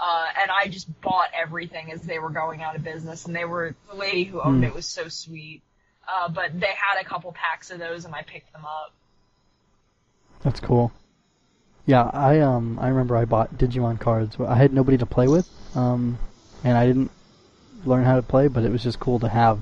[0.00, 3.44] Uh, and I just bought everything as they were going out of business, and they
[3.44, 4.64] were the lady who owned Hmm.
[4.64, 5.62] it was so sweet.
[6.06, 8.92] Uh, but they had a couple packs of those, and I picked them up.
[10.42, 10.92] That's cool.
[11.84, 14.36] Yeah, I um I remember I bought Digimon cards.
[14.40, 16.18] I had nobody to play with, um,
[16.62, 17.10] and I didn't
[17.84, 19.58] learn how to play, but it was just cool to have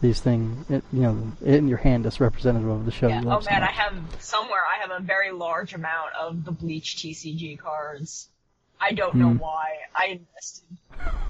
[0.00, 3.08] these things, it, you know, in your hand as representative of the show.
[3.08, 3.20] Yeah.
[3.24, 6.52] Oh love so man, I have somewhere I have a very large amount of the
[6.52, 8.28] Bleach TCG cards.
[8.80, 9.38] I don't know Hmm.
[9.38, 9.66] why.
[9.94, 10.78] I invested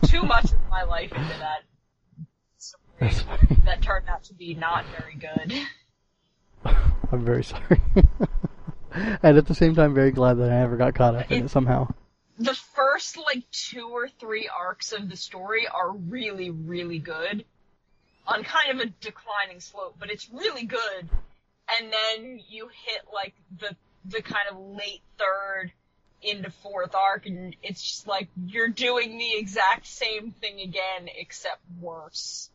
[0.06, 1.62] too much of my life into that.
[2.58, 3.24] story That's
[3.64, 5.52] that turned out to be not very good.
[7.12, 7.80] I'm very sorry.
[8.92, 11.50] and at the same time, very glad that I never got caught up in it
[11.50, 11.88] somehow.
[12.38, 17.44] the first like two or three arcs of the story are really, really good.
[18.26, 21.08] On kind of a declining slope, but it's really good.
[21.78, 25.72] And then you hit like the the kind of late third
[26.22, 31.61] into fourth arc and it's just like you're doing the exact same thing again except
[31.80, 32.50] worse.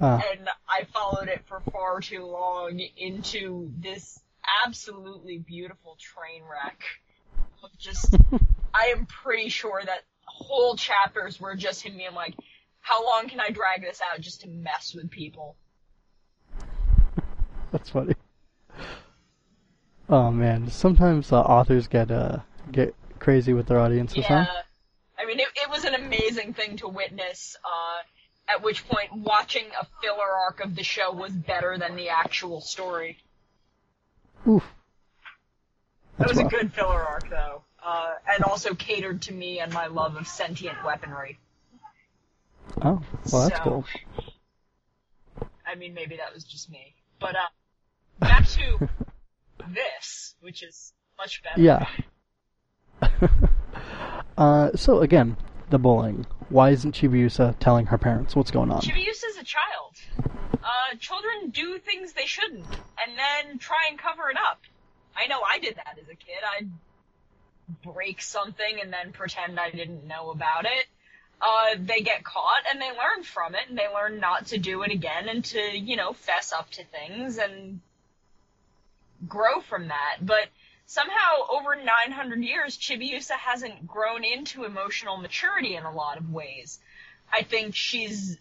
[0.00, 4.20] Uh, And I followed it for far too long into this
[4.66, 6.82] absolutely beautiful train wreck.
[7.62, 8.16] Of just
[8.74, 12.34] I am pretty sure that whole chapters were just him being like,
[12.80, 15.56] how long can I drag this out just to mess with people?
[17.70, 18.14] that's funny.
[20.08, 22.38] Oh man, sometimes uh, authors get uh
[22.72, 24.44] get crazy with their audiences, Yeah.
[24.44, 24.62] huh?
[25.18, 29.64] I mean, it, it was an amazing thing to witness, uh, at which point watching
[29.80, 33.18] a filler arc of the show was better than the actual story.
[34.48, 34.64] Oof.
[34.64, 39.72] It That's was a good filler arc though, uh, and also catered to me and
[39.72, 41.38] my love of sentient weaponry.
[42.80, 43.84] Oh, well, that's So- cool.
[45.64, 46.94] I mean, maybe that was just me.
[47.20, 47.48] But, uh,
[48.18, 48.88] back to
[49.68, 51.60] this, which is much better.
[51.60, 51.86] Yeah.
[54.38, 55.36] uh, so again,
[55.70, 56.26] the bullying.
[56.48, 58.82] Why isn't Chibiusa telling her parents what's going on?
[58.82, 59.96] Chibiusa's a child.
[60.62, 64.60] Uh, children do things they shouldn't, and then try and cover it up.
[65.16, 66.38] I know I did that as a kid.
[66.56, 66.70] I'd
[67.82, 70.86] break something and then pretend I didn't know about it.
[71.40, 74.82] Uh, they get caught and they learn from it and they learn not to do
[74.82, 77.80] it again and to, you know, fess up to things and
[79.26, 80.18] grow from that.
[80.20, 80.48] But
[80.92, 86.78] somehow over 900 years, Chibiusa hasn't grown into emotional maturity in a lot of ways.
[87.32, 88.36] I think she's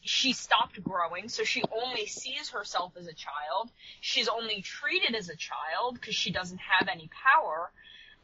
[0.00, 3.70] she stopped growing, so she only sees herself as a child.
[4.00, 7.70] She's only treated as a child because she doesn't have any power.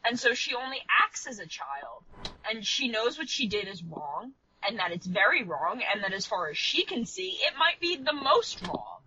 [0.05, 2.03] And so she only acts as a child.
[2.49, 4.33] And she knows what she did is wrong,
[4.67, 7.79] and that it's very wrong, and that as far as she can see, it might
[7.79, 8.99] be the most wrong.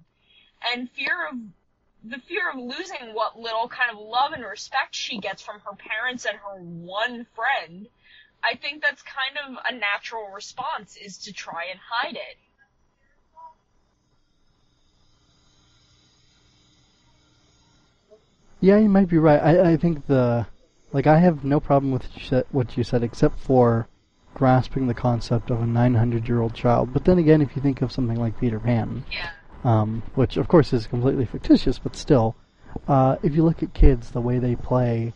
[0.73, 1.37] And fear of,
[2.05, 5.77] the fear of losing what little kind of love and respect she gets from her
[5.77, 7.89] parents and her one friend,
[8.45, 12.37] I think that's kind of a natural response is to try and hide it.
[18.61, 19.41] Yeah, you might be right.
[19.41, 20.47] I, I think the
[20.93, 22.09] like I have no problem with
[22.51, 23.89] what you said, except for
[24.35, 26.93] grasping the concept of a 900 year old child.
[26.93, 29.31] But then again, if you think of something like Peter Pan, Yeah.
[29.67, 32.37] Um, which of course is completely fictitious, but still,
[32.87, 35.13] uh, if you look at kids, the way they play,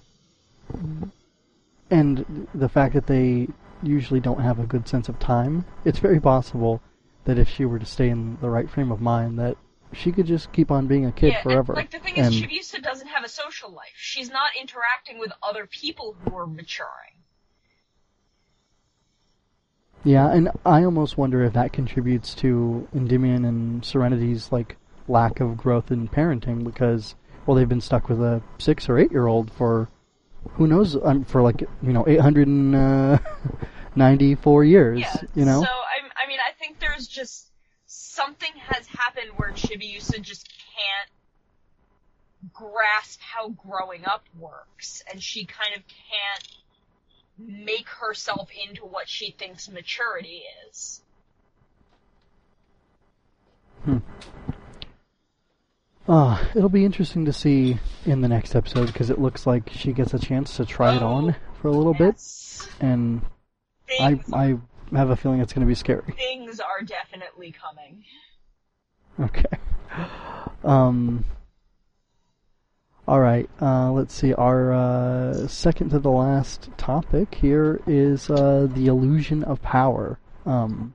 [1.88, 3.46] and the fact that they
[3.82, 6.82] usually don't have a good sense of time, it's very possible
[7.24, 9.56] that if she were to stay in the right frame of mind, that
[9.92, 11.72] she could just keep on being a kid yeah, forever.
[11.72, 13.94] And, like the thing and, is, Chibiusa doesn't have a social life.
[13.94, 17.19] She's not interacting with other people who are maturing.
[20.04, 24.76] Yeah, and I almost wonder if that contributes to Endymion and Serenity's like
[25.08, 29.10] lack of growth in parenting because well they've been stuck with a six or eight
[29.10, 29.88] year old for
[30.52, 33.18] who knows um, for like you know eight hundred and uh,
[33.94, 35.00] ninety four years.
[35.00, 35.16] Yeah.
[35.34, 35.62] You know.
[35.62, 37.50] So I, I mean, I think there's just
[37.86, 41.10] something has happened where Chibiusa just can't
[42.52, 46.48] grasp how growing up works, and she kind of can't
[47.46, 51.00] make herself into what she thinks maturity is.
[56.08, 59.92] Uh, it'll be interesting to see in the next episode because it looks like she
[59.92, 62.68] gets a chance to try it on for a little bit, Yes.
[62.80, 63.22] and
[64.00, 64.56] I I
[64.96, 66.12] have a feeling it's going to be scary.
[66.16, 68.04] things are definitely coming.
[69.20, 69.58] Okay.
[70.64, 71.24] Um.
[73.10, 73.50] All right.
[73.60, 74.34] Uh, let's see.
[74.34, 80.20] Our uh, second to the last topic here is uh, the illusion of power.
[80.46, 80.94] Um,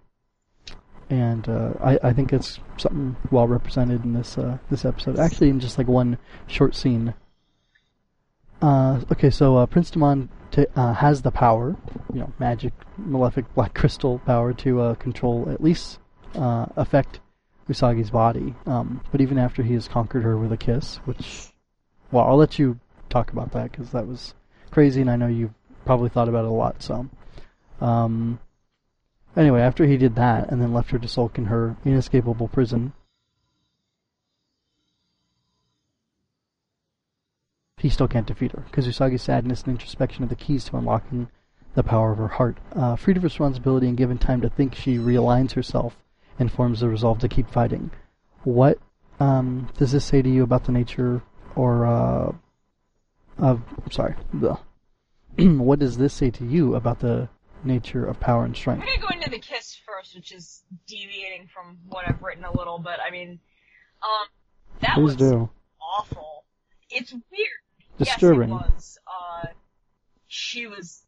[1.10, 5.20] and uh, I, I think it's something well represented in this uh, this episode.
[5.20, 7.14] Actually, in just like one short scene.
[8.62, 11.76] Uh, okay, so Prince Demand t- has the power,
[12.14, 16.00] you know, magic, malefic, black crystal power to control at least
[16.34, 17.20] affect
[17.70, 18.56] Usagi's body.
[18.66, 21.52] Um, but even after he has conquered her with a kiss, which,
[22.12, 24.34] well, I'll let you talk about that because that was
[24.72, 25.54] crazy, and I know you've
[25.86, 26.82] probably thought about it a lot.
[26.82, 27.08] So,
[27.82, 28.40] um,
[29.36, 32.94] anyway, after he did that and then left her to sulk in her inescapable prison,
[37.78, 41.30] he still can't defeat her because Usagi's sadness and introspection are the keys to unlocking
[41.76, 42.58] the power of her heart.
[42.74, 45.96] Uh, freed of responsibility and given time to think, she realigns herself
[46.40, 47.92] and forms the resolve to keep fighting.
[48.44, 48.80] What
[49.20, 51.22] um, does this say to you about the nature
[51.56, 52.32] or uh,
[53.38, 54.58] of sorry, the
[55.38, 57.30] what does this say to you about the
[57.64, 58.82] nature of power and strength?
[58.82, 62.56] I'm gonna go into the kiss first, which is deviating from what I've written a
[62.56, 63.40] little, but I mean,
[64.04, 64.28] um,
[64.82, 65.50] that Please was do.
[65.82, 66.46] awful.
[66.90, 67.50] It's weird.
[67.98, 68.50] Disturbing.
[68.50, 68.98] Yes, it was.
[69.08, 69.48] Uh,
[70.28, 71.02] she was.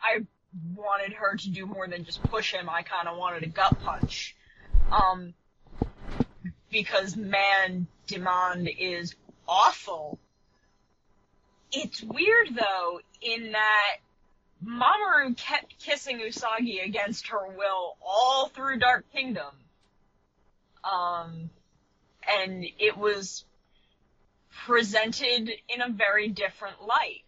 [0.00, 0.24] I
[0.74, 2.68] wanted her to do more than just push him.
[2.68, 4.36] I kind of wanted a gut punch.
[4.92, 5.34] Um,
[6.70, 9.14] because man, Demand is
[9.48, 10.18] awful.
[11.72, 13.96] It's weird though, in that
[14.64, 19.52] Mamoru kept kissing Usagi against her will all through Dark Kingdom.
[20.84, 21.50] Um,
[22.28, 23.44] and it was
[24.66, 27.24] presented in a very different light.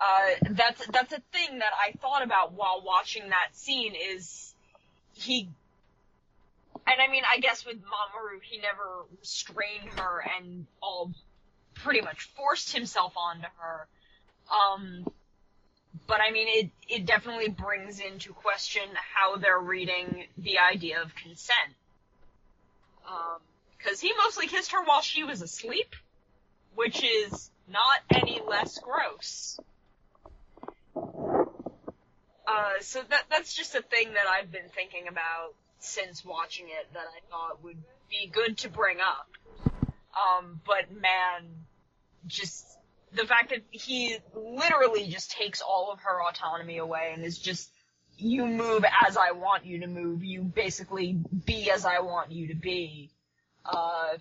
[0.00, 4.54] Uh, that's, that's a thing that I thought about while watching that scene is
[5.14, 5.48] he,
[6.90, 11.12] and I mean, I guess with Mamoru, he never restrained her and all
[11.74, 13.86] pretty much forced himself onto her.
[14.50, 15.06] Um,
[16.06, 18.82] but I mean, it, it definitely brings into question
[19.14, 21.74] how they're reading the idea of consent.
[23.06, 23.40] Um,
[23.84, 25.94] cause he mostly kissed her while she was asleep,
[26.74, 29.60] which is not any less gross.
[30.96, 36.92] Uh, so that, that's just a thing that I've been thinking about since watching it
[36.92, 37.78] that I thought would
[38.10, 39.28] be good to bring up.
[40.18, 41.66] Um, but man,
[42.26, 42.66] just
[43.12, 47.70] the fact that he literally just takes all of her autonomy away and is just,
[48.16, 52.48] you move as I want you to move, you basically be as I want you
[52.48, 53.10] to be.
[53.64, 54.18] Uh,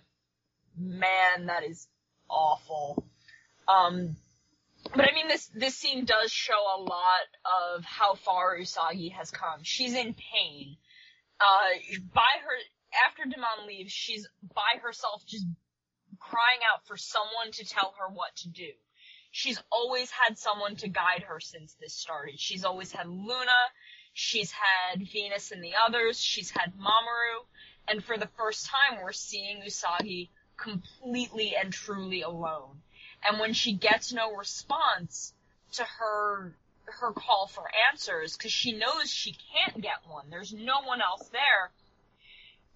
[0.78, 1.88] man, that is
[2.30, 3.06] awful.
[3.68, 4.16] Um,
[4.96, 9.32] but I mean, this, this scene does show a lot of how far Usagi has
[9.32, 9.60] come.
[9.64, 10.78] She's in pain.
[11.40, 12.56] Uh, by her,
[13.08, 15.46] after Demand leaves, she's by herself just
[16.20, 18.72] crying out for someone to tell her what to do.
[19.32, 22.40] She's always had someone to guide her since this started.
[22.40, 23.62] She's always had Luna,
[24.14, 27.46] she's had Venus and the others, she's had Mamoru,
[27.88, 32.82] and for the first time we're seeing Usagi completely and truly alone.
[33.24, 35.34] And when she gets no response
[35.74, 36.56] to her
[36.88, 40.26] her call for answers because she knows she can't get one.
[40.30, 41.72] There's no one else there.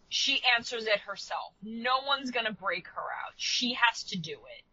[0.10, 1.54] She answers it herself.
[1.64, 3.34] No one's gonna break her out.
[3.38, 4.64] She has to do it.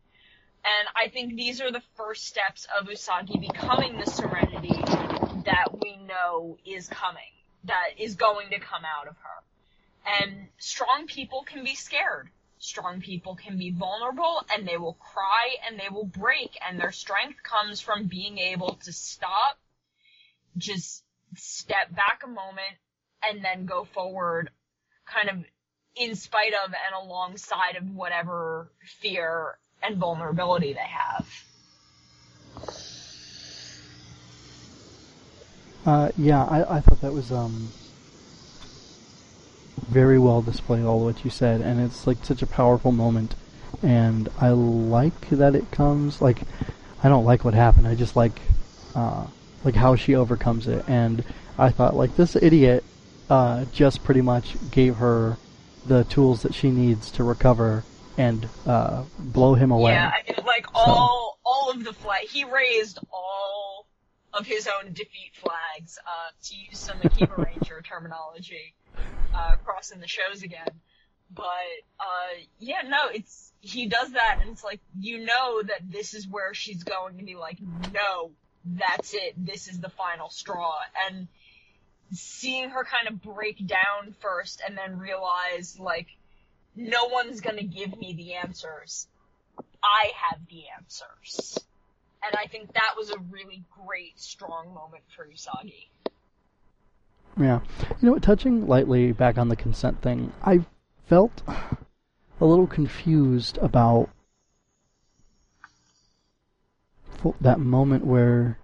[0.64, 4.74] And I think these are the first steps of Usagi becoming the serenity
[5.45, 7.32] that we know is coming,
[7.64, 10.22] that is going to come out of her.
[10.22, 12.28] And strong people can be scared.
[12.61, 16.92] Strong people can be vulnerable and they will cry and they will break and their
[16.92, 19.59] strength comes from being able to stop,
[20.56, 21.04] just
[21.36, 22.76] step back a moment
[23.28, 24.50] and then go forward
[25.06, 25.44] kind of
[25.96, 31.28] in spite of and alongside of whatever fear and vulnerability they have.
[35.86, 37.70] Uh, yeah, I, I thought that was um,
[39.89, 43.34] very well displayed, all what you said, and it's like such a powerful moment.
[43.82, 46.43] And I like that it comes like
[47.03, 47.86] I don't like what happened.
[47.86, 48.41] I just like
[48.95, 49.26] uh,
[49.64, 50.84] like how she overcomes it.
[50.89, 51.24] And
[51.59, 52.84] I thought like this idiot
[53.30, 55.36] uh, just pretty much gave her
[55.86, 57.84] the tools that she needs to recover
[58.16, 59.93] and uh, blow him away.
[59.93, 62.26] Yeah, I mean, like all all of the flag.
[62.28, 63.86] He raised all
[64.34, 65.99] of his own defeat flags.
[66.07, 68.74] Uh, to use some Akiba Ranger terminology,
[69.39, 70.68] uh, crossing the shows again.
[71.30, 71.45] But
[72.01, 76.26] uh, yeah, no, it's he does that, and it's like you know that this is
[76.26, 77.59] where she's going to be like,
[77.93, 78.30] no,
[78.64, 79.34] that's it.
[79.36, 80.74] This is the final straw,
[81.07, 81.28] and
[82.12, 86.09] seeing her kind of break down first, and then realize like
[86.74, 89.07] no one's gonna give me the answers.
[89.82, 91.59] I have the answers.
[92.20, 95.86] And I think that was a really great, strong moment for Usagi.
[97.39, 97.61] Yeah.
[97.89, 100.64] You know what, touching lightly back on the consent thing, I
[101.07, 101.43] felt
[102.41, 104.11] a little confused about
[107.41, 108.59] that moment where,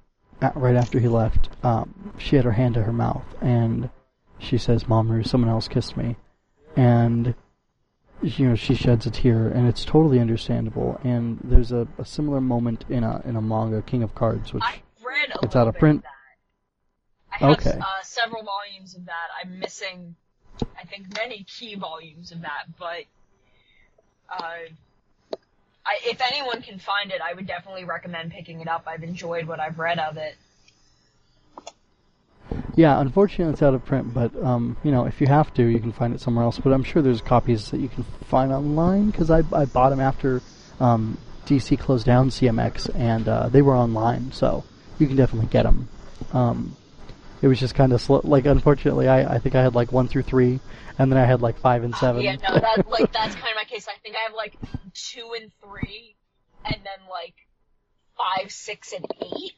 [0.55, 3.91] right after he left, um, she had her hand to her mouth and
[4.39, 6.17] she says, Mamoru, someone else kissed me.
[6.77, 7.35] And
[8.23, 12.41] you know she sheds a tear and it's totally understandable and there's a, a similar
[12.41, 15.69] moment in a in a manga king of cards which I read a it's out
[15.69, 16.11] of print Of
[17.35, 17.79] I have Okay.
[17.81, 19.29] uh, several volumes of that.
[19.43, 20.15] I'm missing,
[20.81, 23.05] I think, many key volumes of that, but
[24.31, 24.69] uh,
[25.85, 28.85] I, if anyone can find it, I would definitely recommend picking it up.
[28.87, 30.37] I've enjoyed what I've read of it.
[32.77, 35.79] yeah unfortunately it's out of print but um you know if you have to you
[35.79, 39.11] can find it somewhere else but i'm sure there's copies that you can find online
[39.11, 40.43] because I, I bought them after
[40.81, 44.65] um dc closed down cmx and uh, they were online so
[44.99, 45.89] you can definitely get them
[46.33, 46.77] um
[47.45, 50.09] it was just kind of slow like unfortunately I, I think i had like one
[50.09, 50.61] through three
[50.99, 53.57] and then i had like five and seven Yeah, no, that like that's kind of
[53.57, 53.87] my case.
[53.87, 54.57] I think I have like
[54.95, 56.17] two and three,
[56.65, 57.35] and then like
[58.17, 59.53] five, six, and eight.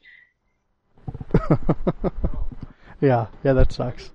[3.01, 4.11] yeah, yeah, that sucks.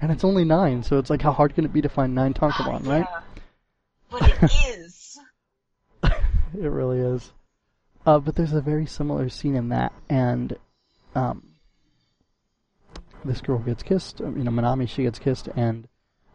[0.00, 2.34] And it's only nine, so it's like, how hard can it be to find nine
[2.34, 3.06] tankobon, right?
[3.10, 3.20] Yeah.
[4.10, 5.18] But it is.
[6.04, 7.32] It really is.
[8.04, 10.56] Uh, but there's a very similar scene in that, and
[11.14, 11.55] um,
[13.26, 14.20] this girl gets kissed.
[14.20, 15.88] um, You know, Manami, she gets kissed, and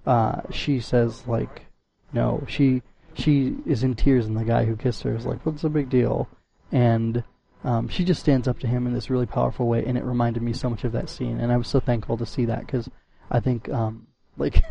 [0.06, 1.66] uh, she says like,
[2.14, 2.82] no, she
[3.14, 5.90] she is in tears, and the guy who kissed her is like, what's the big
[5.90, 6.30] deal?
[6.72, 7.24] And
[7.64, 10.42] um, she just stands up to him in this really powerful way, and it reminded
[10.42, 12.90] me so much of that scene, and I was so thankful to see that because
[13.30, 14.64] I think um, like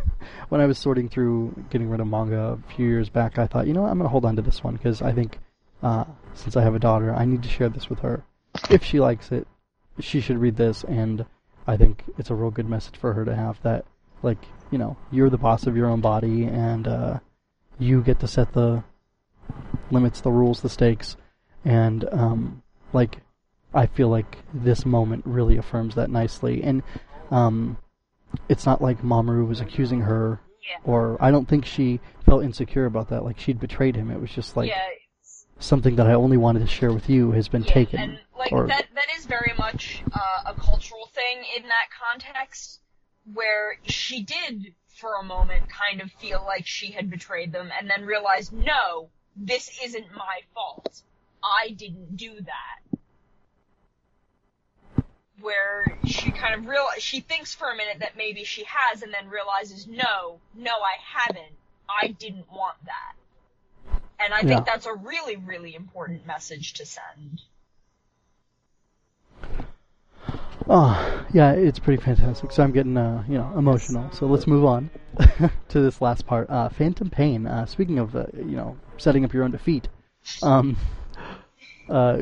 [0.49, 3.67] when I was sorting through getting rid of manga a few years back, I thought,
[3.67, 5.39] you know what, I'm gonna hold on to this one because I think
[5.83, 6.05] uh,
[6.35, 8.25] since I have a daughter, I need to share this with her.
[8.69, 9.47] If she likes it,
[10.01, 11.25] she should read this, and
[11.71, 13.85] I think it's a real good message for her to have that,
[14.23, 14.39] like,
[14.73, 17.19] you know, you're the boss of your own body, and uh,
[17.79, 18.83] you get to set the
[19.91, 21.17] limits, the rules, the stakes,
[21.65, 22.63] and um,
[22.93, 23.19] like,
[23.73, 26.83] I feel like this moment really affirms that nicely, and
[27.31, 27.77] um,
[28.49, 30.79] it's not like Mamoru was accusing her, Yeah.
[30.83, 34.11] or I don't think she felt insecure about that, like she'd betrayed him.
[34.11, 34.89] It was just like yeah.
[35.61, 38.01] Something that I only wanted to share with you has been Yeah, taken.
[38.01, 42.81] and like or, that that is very much uh, a cultural thing in that context
[43.35, 47.89] where she did for a moment kind of feel like she had betrayed them and
[47.89, 51.03] then realized no this isn't my fault
[51.43, 52.99] i didn't do that
[55.41, 59.13] where she kind of real she thinks for a minute that maybe she has, and
[59.13, 61.55] then realizes, no, no, I haven't.
[61.89, 63.15] I didn't want that.
[64.23, 64.57] And I Yeah.
[64.57, 67.43] think that's a really, really important message to send.
[70.69, 72.53] Oh, yeah, it's pretty fantastic.
[72.53, 74.11] So I'm getting, uh, you know, emotional.
[74.13, 74.91] So let's move on
[75.69, 76.49] to this last part.
[76.51, 77.47] Uh, Phantom Pain.
[77.47, 79.89] Uh, speaking of, uh, you know, setting up your own defeat,
[80.43, 80.77] um,
[81.89, 82.19] uh,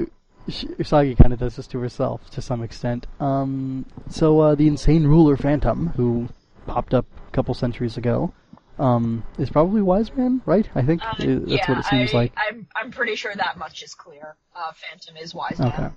[0.48, 3.06] Usagi kind of does this to herself to some extent.
[3.20, 6.28] Um, so uh, the insane ruler Phantom, who
[6.66, 8.32] popped up a couple centuries ago,
[8.78, 10.68] um, is probably Wise Man, right?
[10.74, 12.32] I think Uh, that's yeah, what it seems I, like.
[12.36, 14.36] I'm, I'm pretty sure that much is clear.
[14.54, 15.68] Uh, Phantom is Wise Man.
[15.72, 15.88] Okay.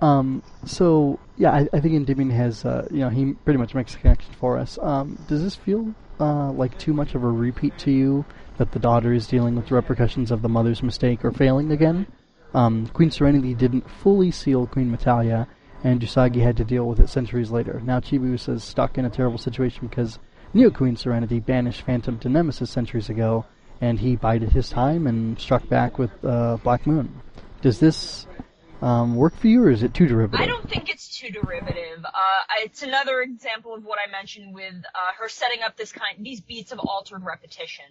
[0.00, 3.94] Um, so yeah, I, I think Endymion has, uh, you know, he pretty much makes
[3.94, 4.78] a connection for us.
[4.80, 8.24] Um, does this feel uh, like too much of a repeat to you
[8.56, 12.06] that the daughter is dealing with the repercussions of the mother's mistake or failing again?
[12.54, 15.46] Um, Queen Serenity didn't fully seal Queen Metalia,
[15.84, 17.80] and Usagi had to deal with it centuries later.
[17.84, 20.18] Now Chibiusa is stuck in a terrible situation because
[20.52, 23.46] Neo Queen Serenity banished Phantom to Nemesis centuries ago,
[23.80, 27.22] and he bided his time and struck back with uh, Black Moon.
[27.62, 28.26] Does this
[28.82, 30.40] um, work for you, or is it too derivative?
[30.40, 32.04] I don't think it's too derivative.
[32.04, 36.16] Uh, it's another example of what I mentioned with uh, her setting up this kind,
[36.18, 37.84] these beats of altered repetition,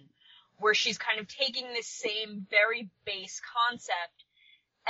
[0.58, 3.40] where she's kind of taking this same very base
[3.70, 4.24] concept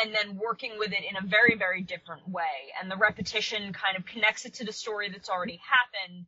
[0.02, 2.72] and then working with it in a very, very different way.
[2.80, 6.26] And the repetition kind of connects it to the story that's already happened,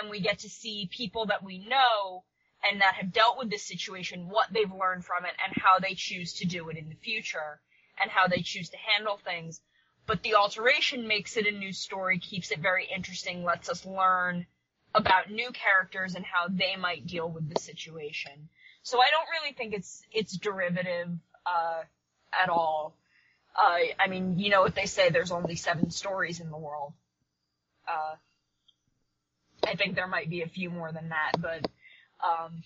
[0.00, 2.24] and we get to see people that we know
[2.68, 5.94] and that have dealt with this situation, what they've learned from it, and how they
[5.94, 7.60] choose to do it in the future,
[8.00, 9.60] and how they choose to handle things.
[10.06, 14.46] But the alteration makes it a new story, keeps it very interesting, lets us learn
[14.94, 18.48] about new characters and how they might deal with the situation.
[18.82, 21.10] So I don't really think it's it's derivative
[21.44, 21.82] uh,
[22.32, 22.96] at all.
[23.56, 26.92] Uh, I mean, you know what they say, there's only seven stories in the world.
[27.88, 28.14] Uh,
[29.66, 31.70] I think there might be a few more than that, but
[32.24, 32.62] um,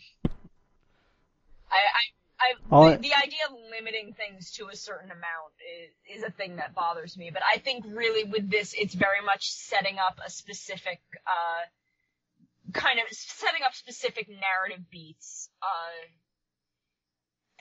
[1.70, 2.03] I, I,
[2.40, 6.57] I the, the idea of limiting things to a certain amount is, is a thing
[6.57, 7.30] that bothers me.
[7.32, 12.98] But I think really with this, it's very much setting up a specific, uh, kind
[12.98, 16.07] of setting up specific narrative beats, uh,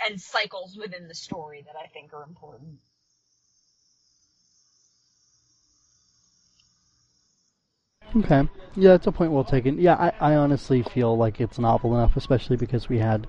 [0.07, 2.79] and cycles within the story that I think are important.
[8.15, 8.47] Okay.
[8.75, 9.79] Yeah, that's a point well taken.
[9.79, 13.27] Yeah, I, I honestly feel like it's novel enough, especially because we had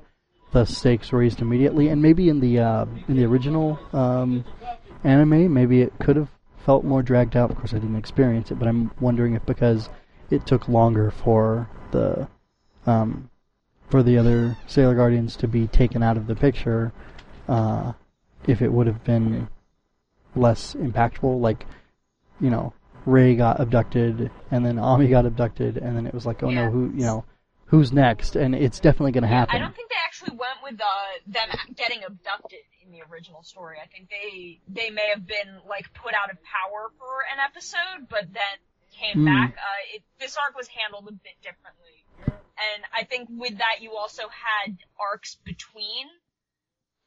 [0.53, 4.45] the stakes raised immediately, and maybe in the uh, in the original um,
[5.05, 6.29] anime, maybe it could have
[6.65, 7.51] felt more dragged out.
[7.51, 9.91] Of course, I didn't experience it, but I'm wondering if because
[10.31, 12.29] it took longer for the
[12.87, 13.31] um,
[13.91, 16.93] for the other Sailor Guardians to be taken out of the picture,
[17.49, 17.93] uh,
[18.47, 19.49] if it would have been
[20.35, 21.41] less impactful.
[21.41, 21.67] Like,
[22.41, 22.73] you know,
[23.07, 26.67] Ray got abducted, and then Ami got abducted, and then it was like, oh Yeah.
[26.67, 27.25] no, who you know,
[27.67, 28.37] who's next?
[28.37, 29.57] And it's definitely going to happen.
[29.57, 30.87] I don't think they actually went with uh,
[31.27, 33.79] them getting abducted in the original story.
[33.83, 38.09] I think they they may have been like put out of power for an episode,
[38.09, 38.57] but then
[38.93, 39.25] came Hmm.
[39.25, 39.55] back.
[39.57, 42.05] Uh, it, this arc was handled a bit differently,
[42.75, 46.07] and I think with that you also had arcs between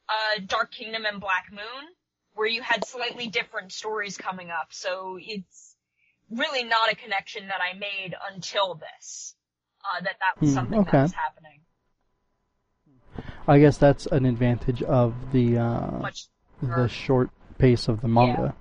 [0.08, 1.84] uh, Dark Kingdom and Black Moon,
[2.34, 4.68] where you had slightly different stories coming up.
[4.70, 5.73] So it's
[6.30, 9.34] really not a connection that I made until this.
[9.84, 10.90] Uh, that that was Hmm, something okay.
[10.92, 11.60] that was happening.
[13.46, 16.26] I guess that's an advantage of the uh, Much
[16.62, 18.54] the short pace of the manga.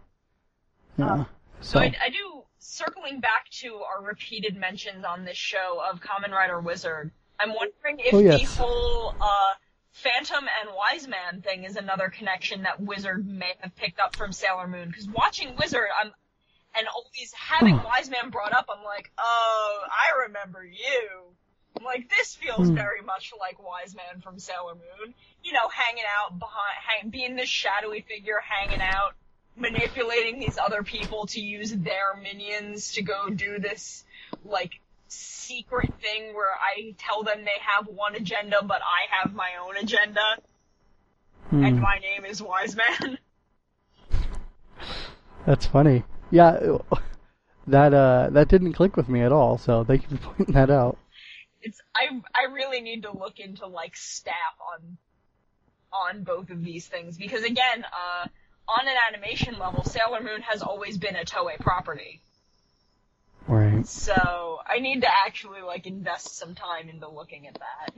[0.97, 1.11] Yeah.
[1.11, 1.25] Um,
[1.61, 6.01] so So I, I do, circling back to our repeated mentions on this show of
[6.01, 9.53] Kamen Rider Wizard, I'm wondering if Oh, the whole uh,
[9.91, 14.31] Phantom and Wise Man thing is another connection that Wizard may have picked up from
[14.33, 14.89] Sailor Moon.
[14.89, 16.11] Because watching Wizard, I'm
[16.75, 17.85] and always having Hmm.
[17.85, 21.35] Wise Man brought up, I'm like, oh, I remember you.
[21.77, 22.75] I'm like, this feels Hmm.
[22.75, 25.13] very much like Wise Man from Sailor Moon.
[25.43, 29.15] You know, hanging out behind, hang, being this shadowy figure, hanging out,
[29.55, 34.03] manipulating these other people to use their minions to go do this,
[34.43, 39.49] like, secret thing where I tell them they have one agenda, but I have my
[39.63, 40.37] own agenda,
[41.49, 43.19] hmm, and my name is Wise Man.
[45.45, 46.03] that's funny.
[46.33, 46.77] Yeah,
[47.67, 49.59] that uh, that didn't click with me at all.
[49.59, 50.97] So thank you for pointing that out.
[51.61, 54.97] it's I I really need to look into like staff on
[55.93, 58.27] on both of these things because again, uh,
[58.67, 62.23] on an animation level, Sailor Moon has always been a Toei property.
[63.47, 63.85] Right.
[63.85, 67.93] So I need to actually like invest some time into looking at that.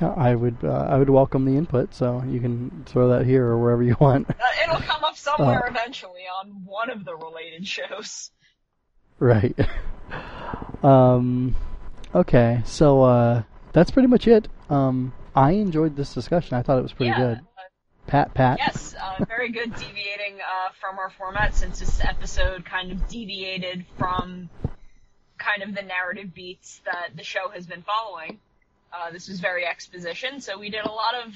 [0.00, 3.58] I would uh, I would welcome the input, so you can throw that here or
[3.58, 4.28] wherever you want.
[4.30, 4.34] Uh,
[4.64, 5.70] it'll come up somewhere Uh.
[5.70, 8.30] eventually on one of the related shows.
[9.18, 9.56] right.
[10.82, 11.54] um.
[12.14, 14.48] Okay, so uh, that's pretty much it.
[14.70, 16.56] Um, I enjoyed this discussion.
[16.56, 17.18] I thought it was pretty yeah.
[17.18, 17.38] good.
[17.38, 17.62] uh,
[18.06, 18.58] Pat, Pat.
[18.58, 23.84] Yes, uh, very good deviating uh, from our format since this episode kind of deviated
[23.98, 24.48] from
[25.36, 28.38] kind of the narrative beats that the show has been following.
[28.92, 31.34] Uh, this was very exposition, so we did a lot of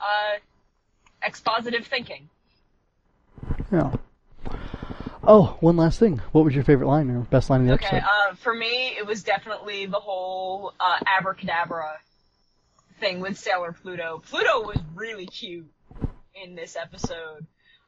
[0.00, 2.28] uh, expositive thinking.
[3.70, 3.92] Yeah.
[5.28, 6.18] Oh, one last thing.
[6.32, 8.08] What was your favorite line or best line in the Okay, episode?
[8.30, 11.98] uh, for me, it was definitely the whole uh, abracadabra
[13.00, 14.22] thing with Sailor Pluto.
[14.24, 15.68] Pluto was really cute
[16.34, 17.44] in this episode.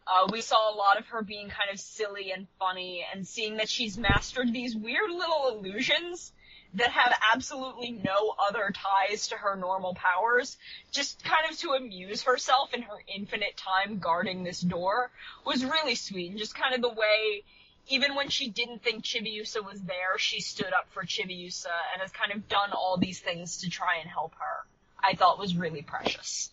[0.07, 3.59] Uh, we saw a lot of her being kind of silly and funny, and seeing
[3.59, 6.33] that she's mastered these weird little illusions
[6.75, 10.57] that have absolutely no other ties to her normal powers,
[10.93, 15.11] just kind of to amuse herself in her infinite time guarding this door,
[15.47, 16.31] was really sweet.
[16.31, 17.43] And just kind of the way,
[17.89, 22.11] even when she didn't think Chibiusa was there, she stood up for Chibiusa and has
[22.13, 24.67] kind of done all these things to try and help her.
[25.03, 26.51] I thought was really precious.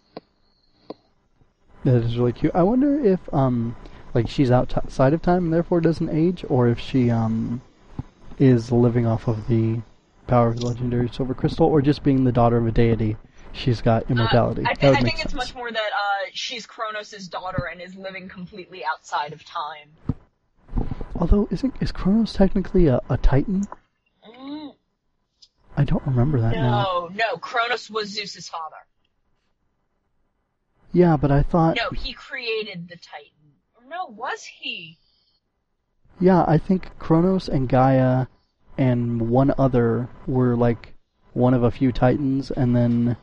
[1.83, 2.55] That is really cute.
[2.55, 3.75] I wonder if um
[4.13, 7.61] like she's outside of time and therefore doesn't age, or if she um
[8.39, 9.81] is living off of the
[10.27, 13.17] power of the legendary silver crystal, or just being the daughter of a deity.
[13.51, 14.63] She's got immortality.
[14.65, 17.95] Uh, I, would I think it's much more that uh, she's Kronos' daughter and is
[17.95, 19.91] living completely outside of time.
[21.15, 23.65] Although isn't is Kronos technically a, a titan?
[24.27, 24.75] Mm,
[25.77, 26.83] I don't remember that now.
[26.83, 28.75] no, no, Kronos was Zeus's father.
[30.91, 33.53] Yeah, but I thought No, he created the Titan.
[33.75, 34.97] Or No, was he?
[36.19, 38.27] yeah, I think Kronos and Gaia
[38.77, 40.93] and one other were like
[41.33, 43.17] one of a few titans, and then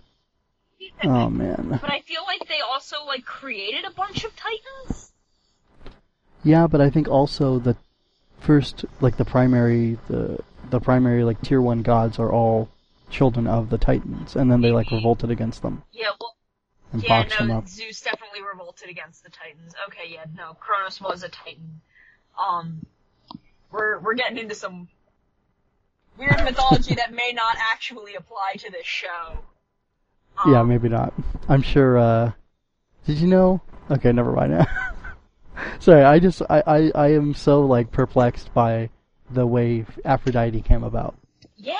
[1.04, 5.12] oh man, But I feel like they also like created a bunch of Titans.
[6.44, 7.76] Yeah, but I think also the
[8.40, 10.38] first, like the primary, the
[10.70, 12.68] the primary like tier one gods are all
[13.10, 16.34] children of the Titans, and then they like revolted against them Yeah, well,
[16.92, 17.62] and yeah, no.
[17.66, 19.74] Zeus definitely revolted against the Titans.
[19.88, 21.80] Okay, yeah, no, Kronos was a Titan.
[22.38, 22.84] Um,
[23.70, 24.88] we're we're getting into some
[26.18, 29.38] weird mythology that may not actually apply to this show.
[30.44, 31.12] Um, Yeah, maybe not.
[31.48, 31.98] I'm sure.
[31.98, 32.32] uh
[33.06, 33.60] Did you know?
[33.90, 34.66] Okay, never mind.
[35.80, 38.88] Sorry, I just I, I I am so like perplexed by
[39.30, 41.14] the way Aphrodite came about.
[41.56, 41.74] Yeah.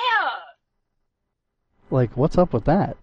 [1.91, 2.97] Like, what's up with that?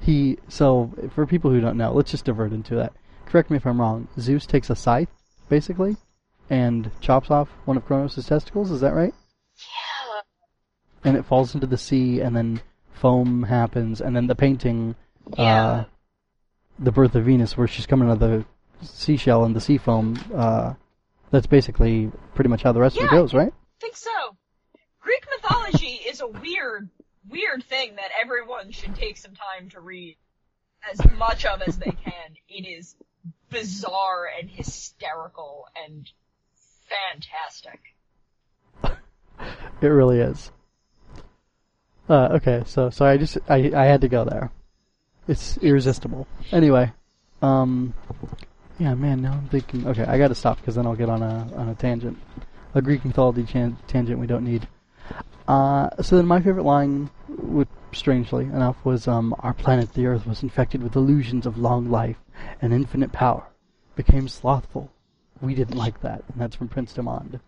[0.00, 2.92] He so for people who don't know, let's just divert into that.
[3.26, 4.08] Correct me if I'm wrong.
[4.18, 5.10] Zeus takes a scythe,
[5.48, 5.96] basically,
[6.48, 8.70] and chops off one of Kronos' testicles.
[8.70, 9.14] Is that right?
[11.04, 11.08] Yeah.
[11.10, 12.60] And it falls into the sea, and then
[12.94, 14.94] foam happens, and then the painting,
[15.36, 15.64] Yeah.
[15.64, 15.84] uh,
[16.78, 18.44] the birth of Venus, where she's coming out of the
[18.82, 20.16] seashell and the sea foam.
[20.34, 20.74] Uh,
[21.30, 23.52] that's basically pretty much how the rest of it goes, right?
[23.52, 24.10] I think so.
[25.00, 26.88] Greek mythology is a weird,
[27.28, 30.16] weird thing that everyone should take some time to read
[30.90, 32.12] as much of as they can.
[32.48, 32.96] It is
[33.50, 36.10] bizarre and hysterical and
[36.88, 37.80] fantastic.
[39.80, 40.50] It really is.
[42.08, 44.50] Uh, okay, so so I just I I had to go there.
[45.26, 46.26] It's irresistible.
[46.52, 46.90] Anyway,
[47.42, 47.92] um,
[48.78, 49.20] yeah, man.
[49.20, 49.86] Now I'm thinking.
[49.86, 52.18] Okay, I got to stop because then I'll get on a on a tangent,
[52.74, 54.66] a Greek mythology chan- tangent we don't need.
[55.46, 60.26] Uh, so then my favorite line, would, strangely enough, was um, our planet, the Earth,
[60.26, 62.18] was infected with illusions of long life
[62.60, 63.46] and infinite power,
[63.96, 64.92] became slothful.
[65.40, 67.40] We didn't like that, and that's from Prince Demand.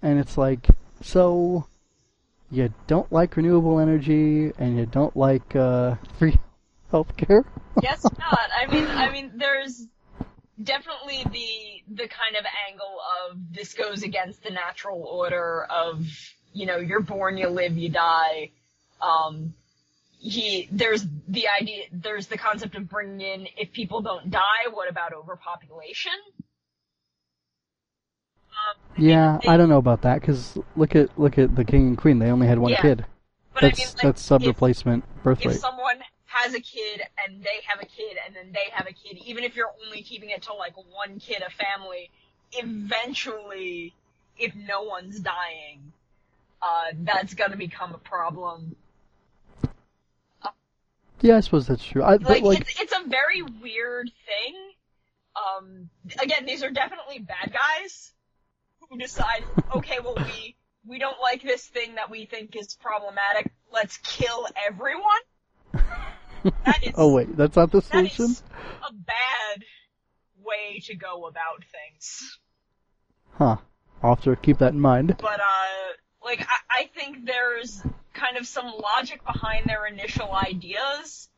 [0.00, 0.68] And it's like,
[1.02, 1.66] so
[2.52, 6.38] you don't like renewable energy and you don't like uh, free
[6.92, 7.44] healthcare.
[7.80, 8.38] Guess not.
[8.56, 9.86] I mean, I mean, there's
[10.62, 12.98] definitely the the kind of angle
[13.30, 16.06] of this goes against the natural order of
[16.52, 18.50] you know you're born, you live, you die.
[19.00, 19.54] Um,
[20.18, 24.90] he there's the idea there's the concept of bringing in if people don't die, what
[24.90, 26.12] about overpopulation?
[28.52, 31.88] Um, yeah, they- I don't know about that because look at look at the king
[31.88, 32.18] and queen.
[32.18, 33.06] They only had one Yeah, kid.
[33.54, 35.60] But I That's mean, like, that's sub if- replacement birth if rate.
[35.60, 39.18] someone has a kid and they have a kid and then they have a kid,
[39.24, 42.10] even if you're only keeping it to like one kid a family,
[42.52, 43.94] eventually,
[44.38, 45.92] if no one's dying,
[46.62, 48.76] uh, that's gonna become a problem.
[51.20, 52.02] Yeah, I suppose that's true.
[52.02, 54.56] I, but Like, like, it's, it's a very weird thing.
[55.36, 55.88] Um,
[56.20, 58.11] again, these are definitely bad guys
[58.92, 60.54] who decide, okay, well we,
[60.86, 65.02] we don't like this thing that we think is problematic, let's kill everyone.
[66.64, 68.36] That is, oh wait, that's not the solution.
[68.88, 69.64] a bad
[70.44, 72.38] way to go about things.
[73.38, 73.56] Huh.
[74.02, 75.16] I'll have to keep that in mind.
[75.18, 77.82] But uh, like I, I think there's
[78.12, 81.28] kind of some logic behind their initial ideas,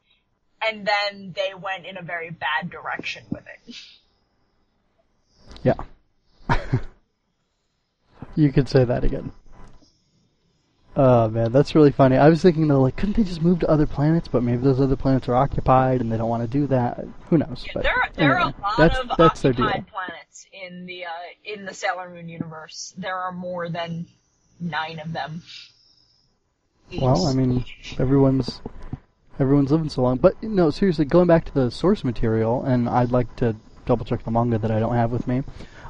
[0.66, 3.76] and then they went in a very bad direction with it.
[5.62, 5.74] Yeah.
[8.36, 9.32] you could say that again.
[10.96, 12.16] Oh man, that's really funny.
[12.16, 14.28] I was thinking though, like, couldn't they just move to other planets?
[14.28, 17.04] But maybe those other planets are occupied and they don't want to do that.
[17.30, 17.64] Who knows?
[17.66, 19.84] Yeah, but there, are- there anyway, are a lot that's of that's their occupied deal.
[19.92, 21.08] planets in the uh,
[21.44, 22.94] in the Sailor Moon universe.
[22.96, 24.06] There are more than
[24.60, 25.42] nine of them.
[27.00, 27.64] Well, I mean,
[27.98, 28.60] everyone's
[29.40, 30.18] everyone's living so long.
[30.18, 34.22] But no, seriously, going back to the source material, and I'd like to double check
[34.22, 35.42] the manga that I don't have with me.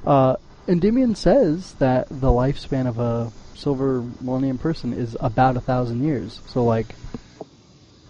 [0.07, 0.37] Uh,
[0.69, 6.41] Endymion says that the lifespan of a Silver Millennium person is about a thousand years.
[6.47, 6.87] So, like,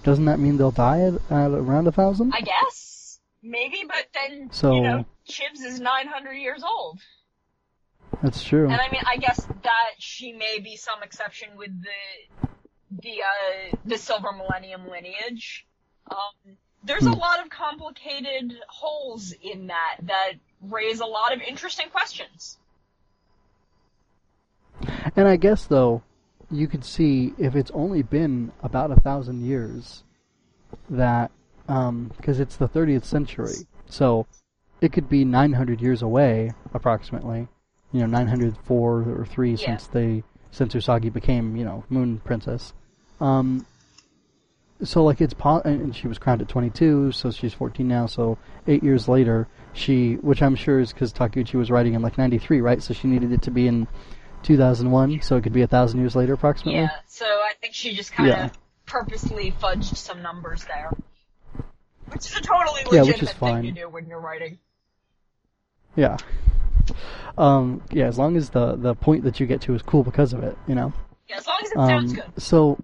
[0.02, 2.32] doesn't that mean they'll die at, at around a thousand?
[2.34, 7.00] I guess maybe, but then So- you know, Chibs is 900 years old,
[8.22, 8.64] That's true.
[8.70, 12.48] and I mean, I guess that she may be some exception with the
[13.02, 15.66] the uh, the Silver Millennium lineage.
[16.11, 17.18] Um, there's a Hmm.
[17.18, 20.32] lot of complicated holes in that that
[20.70, 22.58] raise a lot of interesting questions.
[25.16, 26.02] And I guess though,
[26.50, 30.04] you could see if it's only been about a thousand years,
[30.90, 31.30] that
[31.66, 34.26] because it's the 30th century, so
[34.80, 37.48] it could be 900 years away, approximately.
[37.92, 39.66] You know, 904 or three Yeah.
[39.76, 42.72] since they since Usagi became you know Moon Princess.
[43.20, 43.66] Um,
[44.83, 48.07] so like it's po- and she was crowned at 22, so she's 14 now.
[48.07, 52.18] So eight years later, she, which I'm sure is because Takeuchi was writing in like
[52.18, 52.83] 93, right?
[52.83, 53.87] So she needed it to be in
[54.43, 56.81] 2001, so it could be a thousand years later, approximately.
[56.81, 58.51] Yeah, so I think she just kind of Yeah.
[58.87, 60.91] purposely fudged some numbers there.
[62.09, 63.62] Which is a totally Yeah, legitimate which is thing fine.
[63.64, 64.59] to do when you're writing.
[65.97, 66.16] Yeah.
[67.39, 70.33] Um, yeah, as long as the the point that you get to is cool because
[70.33, 70.93] of it, you know.
[71.29, 72.43] Yeah, as long as it sounds Um, good.
[72.43, 72.79] so,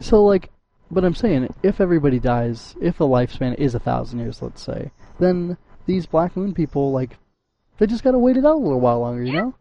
[0.00, 0.50] so like,
[0.94, 4.90] but I'm saying, if everybody dies, if the lifespan is a thousand years, let's say,
[5.18, 7.16] then these Black Moon people, like,
[7.78, 9.40] they just gotta wait it out a little while longer, you Yeah.
[9.42, 9.54] know?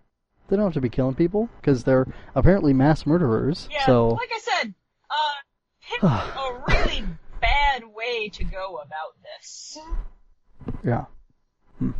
[0.47, 2.05] They don't have to be killing people because they're
[2.35, 3.67] apparently mass murderers.
[3.71, 4.73] Yeah, so, like I said,
[6.01, 6.07] uh,
[6.37, 7.03] a really
[7.41, 9.77] bad way to go about this.
[10.83, 11.05] yeah.
[11.79, 11.91] Hmm.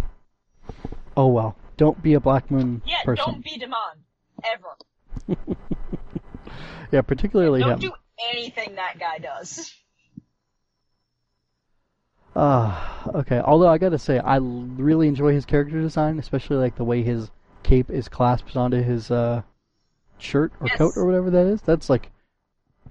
[1.18, 3.26] Oh well, don't be a Black Moon Yeah, person.
[3.26, 4.04] don't be Demon.
[4.44, 5.38] Ever.
[6.92, 7.80] Yeah, particularly Don't him.
[7.80, 7.94] do
[8.32, 9.74] anything that guy does.
[12.36, 13.40] Ah, okay.
[13.40, 17.30] Although I gotta say, I really enjoy his character design, especially like the way his
[17.64, 19.44] cape is clasped onto his uh,
[20.18, 20.78] shirt or Yes.
[20.78, 21.62] coat or whatever that is.
[21.62, 22.12] That's like,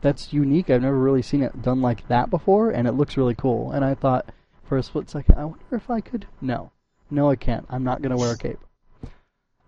[0.01, 0.71] that's unique.
[0.71, 3.73] I've never really seen it done like that before, and it looks really cool.
[3.73, 4.31] And I thought
[4.65, 6.27] for a split second, I wonder if I could.
[6.41, 6.71] No,
[7.11, 7.67] no, I can't.
[7.69, 8.61] I'm not gonna wear a cape.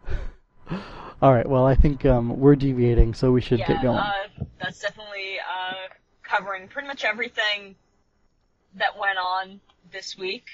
[1.23, 1.49] All right.
[1.49, 3.97] Well, I think um, we're deviating, so we should yeah, get going.
[3.99, 5.44] uh, that's definitely, uh,
[6.25, 7.77] covering pretty much everything
[8.77, 9.61] that went on
[9.93, 10.47] this week.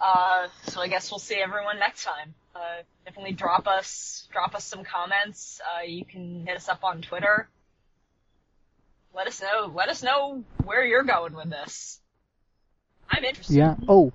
[0.00, 2.34] Uh, so I guess we'll see everyone next time.
[2.54, 5.60] Uh, definitely drop us, drop us some comments.
[5.62, 7.48] Uh, you can hit us up on Twitter.
[9.14, 12.00] Let us know, let us know where you're going with this.
[13.08, 13.56] I'm interested.
[13.56, 13.74] Yeah.
[13.88, 14.12] Oh.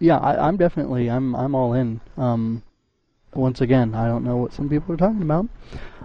[0.00, 2.00] Yeah, I, I'm definitely I'm I'm all in.
[2.16, 2.62] Um,
[3.34, 5.48] once again, I don't know what some people are talking about.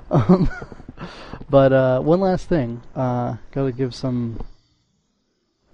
[0.10, 0.50] Um,
[1.50, 4.40] but uh, one last thing, uh, got to give some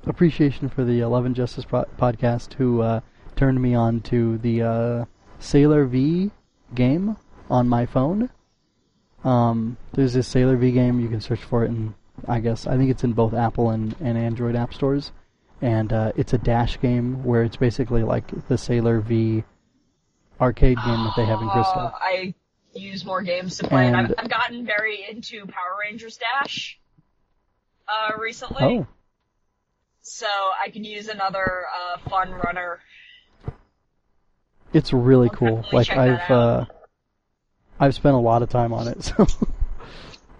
[0.06, 3.02] appreciation for the Eleven Justice pro- podcast who uh,
[3.36, 5.06] turned me on to the uh,
[5.40, 6.32] Sailor V
[6.74, 7.18] game
[7.50, 8.30] on my phone.
[9.24, 11.00] Um, there's this Sailor V game.
[11.00, 11.94] You can search for it, and
[12.28, 15.12] I guess I think it's in both Apple and, and Android app stores.
[15.62, 19.44] And uh, it's a dash game where it's basically like the Sailor V
[20.40, 21.82] arcade game that they have in Crystal.
[21.82, 22.34] Uh, I
[22.74, 26.80] use more games to play, and, And- I've, I've gotten very into Power Rangers Dash
[27.88, 28.64] uh, recently.
[28.64, 28.88] Oh,
[30.02, 32.80] So I could use another uh, fun runner.
[34.74, 35.66] it's really I'll cool.
[35.72, 36.66] Like I've uh,
[37.80, 39.14] I've spent a lot of time on it.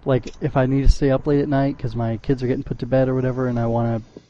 [0.02, 2.46] So, like if I need to stay up late at night because my kids are
[2.46, 4.20] getting put to bed or whatever, and I want to,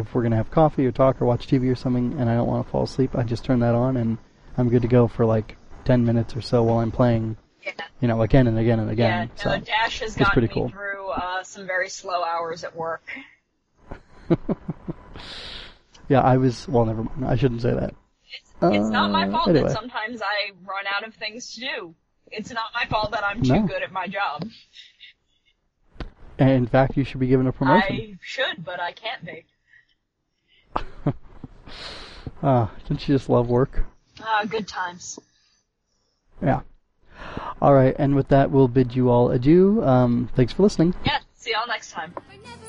[0.00, 2.46] if we're gonna have coffee or talk or watch TV or something, and I don't
[2.46, 4.16] want to fall asleep, I just turn that on and
[4.56, 5.56] I'm good to go for like
[5.88, 7.36] ten minutes or so while I'm playing.
[7.64, 8.92] Yeah, You know, again and again and yeah.
[9.22, 9.30] again.
[9.44, 10.68] No, so Dash has gotten pretty me cool.
[10.68, 13.02] through uh, some very slow hours at work.
[16.08, 16.68] yeah, I was.
[16.68, 17.24] Well, never mind.
[17.26, 17.94] I shouldn't say that.
[18.30, 19.68] It's, it's not my Uh, fault anyway.
[19.68, 21.94] that sometimes I run out of things to do.
[22.30, 23.66] It's not my fault that I'm too No.
[23.66, 24.46] good at my job.
[26.38, 27.96] And in fact, you should be given a promotion.
[27.96, 29.44] I should, but I can't be.
[32.40, 33.84] Ah, don't you just love work?
[34.20, 35.18] Ah, good times.
[36.42, 36.60] Yeah.
[37.60, 39.82] All right, and with that, we'll bid you all adieu.
[39.84, 40.94] Um, thanks for listening.
[41.04, 42.14] Yeah, see y'all next time.
[42.16, 42.67] We're never